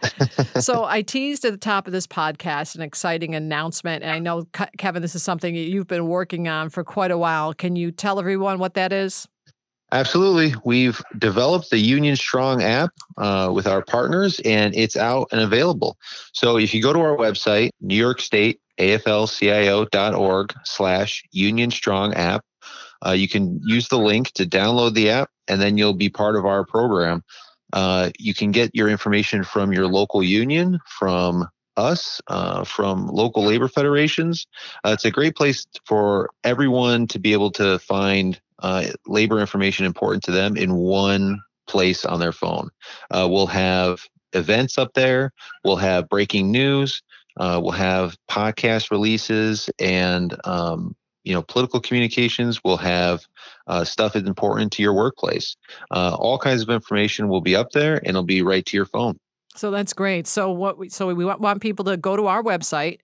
so, 0.59 0.83
I 0.83 1.01
teased 1.01 1.43
at 1.45 1.53
the 1.53 1.57
top 1.57 1.87
of 1.87 1.93
this 1.93 2.05
podcast 2.05 2.75
an 2.75 2.83
exciting 2.83 3.33
announcement, 3.33 4.03
and 4.03 4.11
I 4.11 4.19
know 4.19 4.45
Kevin, 4.77 5.01
this 5.01 5.15
is 5.15 5.23
something 5.23 5.55
you've 5.55 5.87
been 5.87 6.05
working 6.05 6.47
on 6.47 6.69
for 6.69 6.83
quite 6.83 7.09
a 7.09 7.17
while. 7.17 7.55
Can 7.55 7.75
you 7.75 7.91
tell 7.91 8.19
everyone 8.19 8.59
what 8.59 8.75
that 8.75 8.93
is? 8.93 9.27
Absolutely. 9.93 10.53
We've 10.63 11.01
developed 11.17 11.69
the 11.69 11.77
Union 11.77 12.15
Strong 12.15 12.63
app 12.63 12.91
uh, 13.17 13.51
with 13.53 13.67
our 13.67 13.83
partners, 13.83 14.39
and 14.45 14.73
it's 14.73 14.95
out 14.95 15.27
and 15.31 15.41
available. 15.41 15.97
So 16.31 16.57
if 16.57 16.73
you 16.73 16.81
go 16.81 16.93
to 16.93 16.99
our 16.99 17.17
website, 17.17 17.71
New 17.81 17.95
York 17.95 18.21
State 18.21 18.61
AFL-CIO.org 18.79 20.53
slash 20.63 21.23
Union 21.31 21.71
Strong 21.71 22.13
app, 22.13 22.45
uh, 23.05 23.11
you 23.11 23.27
can 23.27 23.59
use 23.65 23.89
the 23.89 23.97
link 23.97 24.31
to 24.31 24.45
download 24.45 24.93
the 24.93 25.09
app, 25.09 25.29
and 25.49 25.61
then 25.61 25.77
you'll 25.77 25.93
be 25.93 26.09
part 26.09 26.37
of 26.37 26.45
our 26.45 26.65
program. 26.65 27.21
Uh, 27.73 28.11
you 28.17 28.33
can 28.33 28.51
get 28.51 28.73
your 28.73 28.87
information 28.87 29.43
from 29.43 29.73
your 29.73 29.87
local 29.87 30.23
union, 30.23 30.79
from 30.85 31.47
us, 31.77 32.21
uh, 32.27 32.63
from 32.63 33.07
local 33.07 33.43
labor 33.43 33.67
federations. 33.67 34.45
Uh, 34.85 34.91
it's 34.93 35.05
a 35.05 35.11
great 35.11 35.35
place 35.35 35.65
for 35.85 36.29
everyone 36.43 37.07
to 37.07 37.19
be 37.19 37.33
able 37.33 37.51
to 37.51 37.79
find 37.79 38.39
uh, 38.61 38.85
labor 39.05 39.39
information 39.39 39.85
important 39.85 40.23
to 40.23 40.31
them 40.31 40.57
in 40.57 40.75
one 40.75 41.39
place 41.67 42.05
on 42.05 42.19
their 42.19 42.31
phone. 42.31 42.69
Uh, 43.09 43.27
we'll 43.29 43.47
have 43.47 44.05
events 44.33 44.77
up 44.77 44.93
there. 44.93 45.31
We'll 45.63 45.77
have 45.77 46.09
breaking 46.09 46.51
news. 46.51 47.01
Uh, 47.37 47.59
we'll 47.61 47.71
have 47.71 48.17
podcast 48.29 48.91
releases 48.91 49.69
and 49.79 50.35
um, 50.45 50.95
you 51.23 51.33
know 51.33 51.41
political 51.41 51.79
communications. 51.79 52.61
We'll 52.63 52.77
have 52.77 53.25
uh, 53.67 53.83
stuff 53.83 54.13
that's 54.13 54.27
important 54.27 54.71
to 54.73 54.83
your 54.83 54.93
workplace. 54.93 55.55
Uh, 55.91 56.15
all 56.19 56.37
kinds 56.37 56.61
of 56.61 56.69
information 56.69 57.29
will 57.29 57.41
be 57.41 57.55
up 57.55 57.71
there, 57.71 57.97
and 57.97 58.09
it'll 58.09 58.23
be 58.23 58.41
right 58.41 58.65
to 58.65 58.77
your 58.77 58.85
phone. 58.85 59.17
So 59.55 59.69
that's 59.69 59.93
great. 59.93 60.27
So 60.27 60.51
what 60.51 60.77
we, 60.77 60.89
so 60.89 61.13
we 61.13 61.25
want, 61.25 61.41
want 61.41 61.61
people 61.61 61.83
to 61.85 61.97
go 61.97 62.15
to 62.15 62.27
our 62.27 62.41
website, 62.41 62.99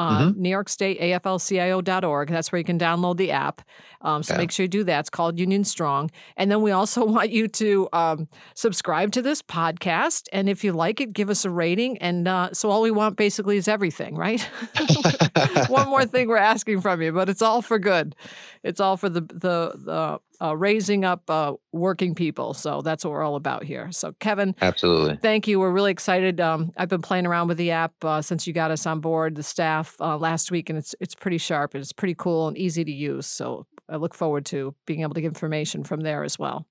uh, 0.00 0.18
mm-hmm. 0.18 0.40
New 0.40 0.48
York 0.48 0.68
State 0.68 0.98
AFL-CIO.org. 1.00 2.28
That's 2.30 2.50
where 2.50 2.58
you 2.58 2.64
can 2.64 2.78
download 2.78 3.18
the 3.18 3.30
app. 3.32 3.60
Um, 4.00 4.22
so 4.22 4.32
yeah. 4.32 4.38
make 4.38 4.50
sure 4.50 4.64
you 4.64 4.68
do 4.68 4.84
that. 4.84 5.00
It's 5.00 5.10
called 5.10 5.38
Union 5.38 5.62
Strong. 5.62 6.10
And 6.38 6.50
then 6.50 6.62
we 6.62 6.70
also 6.70 7.04
want 7.16 7.30
you 7.30 7.48
to 7.48 7.88
um, 7.92 8.28
subscribe 8.54 9.12
to 9.12 9.22
this 9.22 9.42
podcast. 9.42 10.28
And 10.32 10.48
if 10.48 10.64
you 10.64 10.72
like 10.72 11.00
it, 11.00 11.12
give 11.12 11.28
us 11.28 11.44
a 11.44 11.50
rating. 11.50 11.98
And 11.98 12.26
uh, 12.26 12.50
so 12.52 12.70
all 12.70 12.80
we 12.80 12.90
want 12.90 13.16
basically 13.16 13.58
is 13.58 13.68
everything, 13.68 14.14
right? 14.14 14.40
One 15.68 15.88
more 15.88 16.06
thing 16.06 16.28
we're 16.28 16.38
asking 16.38 16.80
from 16.80 17.02
you, 17.02 17.12
but 17.12 17.28
it's 17.28 17.42
all 17.42 17.60
for 17.60 17.78
good. 17.78 18.14
It's 18.62 18.80
all 18.80 18.96
for 18.96 19.08
the 19.08 19.20
the, 19.20 19.72
the 19.84 20.20
uh, 20.42 20.56
raising 20.56 21.04
up 21.04 21.28
uh, 21.28 21.54
working 21.72 22.14
people. 22.14 22.54
So 22.54 22.80
that's 22.82 23.04
what 23.04 23.12
we're 23.12 23.22
all 23.22 23.36
about 23.36 23.64
here. 23.64 23.92
So 23.92 24.14
Kevin, 24.20 24.54
absolutely, 24.60 25.16
thank 25.16 25.46
you. 25.46 25.60
We're 25.60 25.70
really 25.70 25.90
excited. 25.90 26.40
Um, 26.40 26.72
I've 26.76 26.88
been 26.88 27.02
playing 27.02 27.26
around 27.26 27.48
with 27.48 27.58
the 27.58 27.70
app 27.70 27.92
uh, 28.02 28.22
since 28.22 28.46
you 28.46 28.52
got 28.52 28.70
us 28.70 28.86
on 28.86 29.00
board, 29.00 29.34
the 29.34 29.42
staff 29.42 29.89
uh, 30.00 30.16
last 30.16 30.50
week, 30.50 30.70
and 30.70 30.78
it's 30.78 30.94
it's 31.00 31.14
pretty 31.14 31.38
sharp 31.38 31.74
and 31.74 31.80
it's 31.80 31.92
pretty 31.92 32.14
cool 32.14 32.48
and 32.48 32.56
easy 32.56 32.84
to 32.84 32.92
use. 32.92 33.26
So 33.26 33.66
I 33.88 33.96
look 33.96 34.14
forward 34.14 34.44
to 34.46 34.74
being 34.86 35.02
able 35.02 35.14
to 35.14 35.20
get 35.20 35.28
information 35.28 35.84
from 35.84 36.00
there 36.00 36.24
as 36.24 36.38
well. 36.38 36.66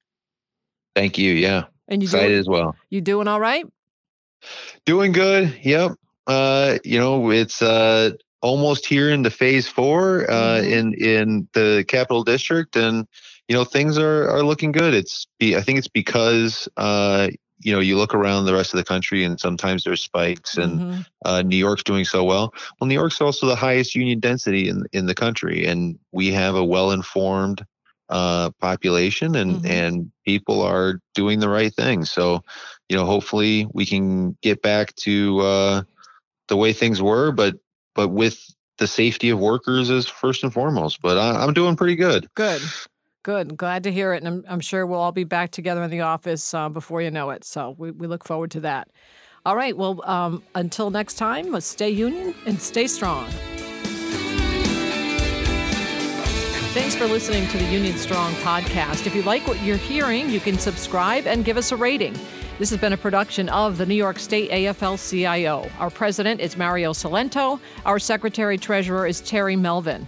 Thank 0.96 1.18
you. 1.18 1.34
Yeah, 1.34 1.66
and 1.88 2.02
you 2.02 2.08
excited 2.08 2.30
doing, 2.30 2.40
as 2.40 2.48
well. 2.48 2.76
You 2.90 3.02
doing 3.02 3.28
all 3.28 3.40
right? 3.40 3.66
Doing 4.86 5.12
good. 5.12 5.58
Yep. 5.64 5.92
Uh, 6.28 6.78
you 6.84 7.00
know, 7.00 7.32
it's 7.32 7.62
uh 7.62 8.12
almost 8.42 8.86
here 8.86 9.10
into 9.10 9.30
phase 9.30 9.68
four 9.68 10.30
uh, 10.30 10.34
mm-hmm. 10.34 10.72
in 10.72 10.94
in 10.94 11.48
the 11.54 11.86
capital 11.88 12.24
district, 12.24 12.76
and 12.76 13.08
you 13.48 13.56
know 13.56 13.64
things 13.64 13.98
are 13.98 14.30
are 14.30 14.44
looking 14.44 14.72
good. 14.72 14.94
It's 14.94 15.28
be 15.40 15.56
I 15.56 15.62
think 15.62 15.78
it's 15.78 15.88
because 15.88 16.68
uh, 16.78 17.30
you 17.62 17.74
know 17.74 17.80
you 17.80 17.98
look 17.98 18.13
around 18.13 18.45
the 18.45 18.54
rest 18.54 18.74
of 18.74 18.78
the 18.78 18.84
country 18.84 19.24
and 19.24 19.39
sometimes 19.39 19.84
there's 19.84 20.02
spikes 20.02 20.58
and 20.58 20.80
mm-hmm. 20.80 21.02
uh, 21.26 21.41
new 21.41 21.58
york's 21.58 21.84
doing 21.84 22.06
so 22.06 22.24
well 22.24 22.54
well 22.80 22.88
new 22.88 22.93
york's 22.93 23.22
also 23.22 23.45
the 23.45 23.56
highest 23.56 23.95
union 23.95 24.19
density 24.19 24.69
in 24.69 24.86
in 24.93 25.06
the 25.06 25.15
country 25.15 25.65
and 25.65 25.98
we 26.12 26.32
have 26.32 26.56
a 26.56 26.63
well 26.63 26.91
informed 26.91 27.65
uh, 28.10 28.50
population 28.60 29.36
and 29.36 29.58
mm-hmm. 29.58 29.67
and 29.67 30.12
people 30.26 30.62
are 30.62 31.00
doing 31.13 31.39
the 31.39 31.50
right 31.50 31.74
thing 31.74 32.04
so 32.04 32.43
you 32.88 32.98
know 32.98 33.06
hopefully 33.06 33.67
we 33.74 33.86
can 33.86 34.36
get 34.41 34.62
back 34.62 34.95
to 34.95 35.39
uh, 35.41 35.82
the 36.48 36.58
way 36.58 36.74
things 36.74 37.02
were 37.02 37.32
but 37.32 37.56
but 37.93 38.10
with 38.10 38.39
the 38.80 38.88
safety 38.88 39.30
of 39.30 39.39
workers 39.39 39.89
is 39.89 40.08
first 40.08 40.43
and 40.43 40.54
foremost 40.54 41.02
but 41.02 41.17
I, 41.17 41.43
i'm 41.43 41.54
doing 41.54 41.76
pretty 41.76 41.95
good 41.95 42.28
good 42.34 42.62
Good. 43.24 43.58
Glad 43.58 43.84
to 43.84 43.92
hear 43.92 44.14
it. 44.14 44.24
And 44.24 44.28
I'm, 44.28 44.46
I'm, 44.48 44.60
sure 44.62 44.86
we'll 44.86 45.00
all 45.00 45.12
be 45.12 45.26
back 45.26 45.52
together 45.52 45.84
in 45.84 45.92
the 45.92 46.02
office 46.02 46.54
uh, 46.54 46.70
before 46.70 47.02
you 47.02 47.12
know 47.12 47.32
it. 47.32 47.44
So 47.44 47.76
we, 47.78 47.92
we 47.92 48.08
look 48.08 48.24
forward 48.24 48.52
to 48.52 48.62
that. 48.62 48.90
All 49.46 49.56
right. 49.56 49.76
Well, 49.76 50.02
um, 50.06 50.44
until 50.56 50.90
next 50.90 51.16
time, 51.16 51.60
stay 51.62 51.90
union 51.90 52.34
and 52.46 52.62
stay 52.62 52.88
strong. 52.88 53.28
Thanks 56.72 56.96
for 56.96 57.08
listening 57.08 57.48
to 57.48 57.58
the 57.58 57.66
Union 57.66 57.98
Strong 57.98 58.34
podcast. 58.36 59.08
If 59.08 59.16
you 59.16 59.24
like 59.24 59.48
what 59.48 59.62
you're 59.64 59.76
hearing, 59.76 60.30
you 60.30 60.40
can 60.40 60.58
subscribe 60.58 61.26
and 61.26 61.44
give 61.44 61.58
us 61.58 61.72
a 61.72 61.76
rating. 61.76 62.16
This 62.60 62.70
has 62.70 62.80
been 62.80 62.94
a 62.94 62.98
production 62.98 63.50
of 63.50 63.78
the 63.78 63.86
New 63.86 63.96
York 63.96 64.20
State 64.20 64.52
AFL 64.52 65.10
CIO. 65.10 65.68
Our 65.80 65.90
president 65.90 66.42
is 66.42 66.58
Mario 66.58 66.92
Cilento. 66.92 67.60
Our 67.86 68.00
secretary 68.00 68.58
treasurer 68.58 69.08
is 69.08 69.22
Terry 69.22 69.56
Melvin. 69.56 70.08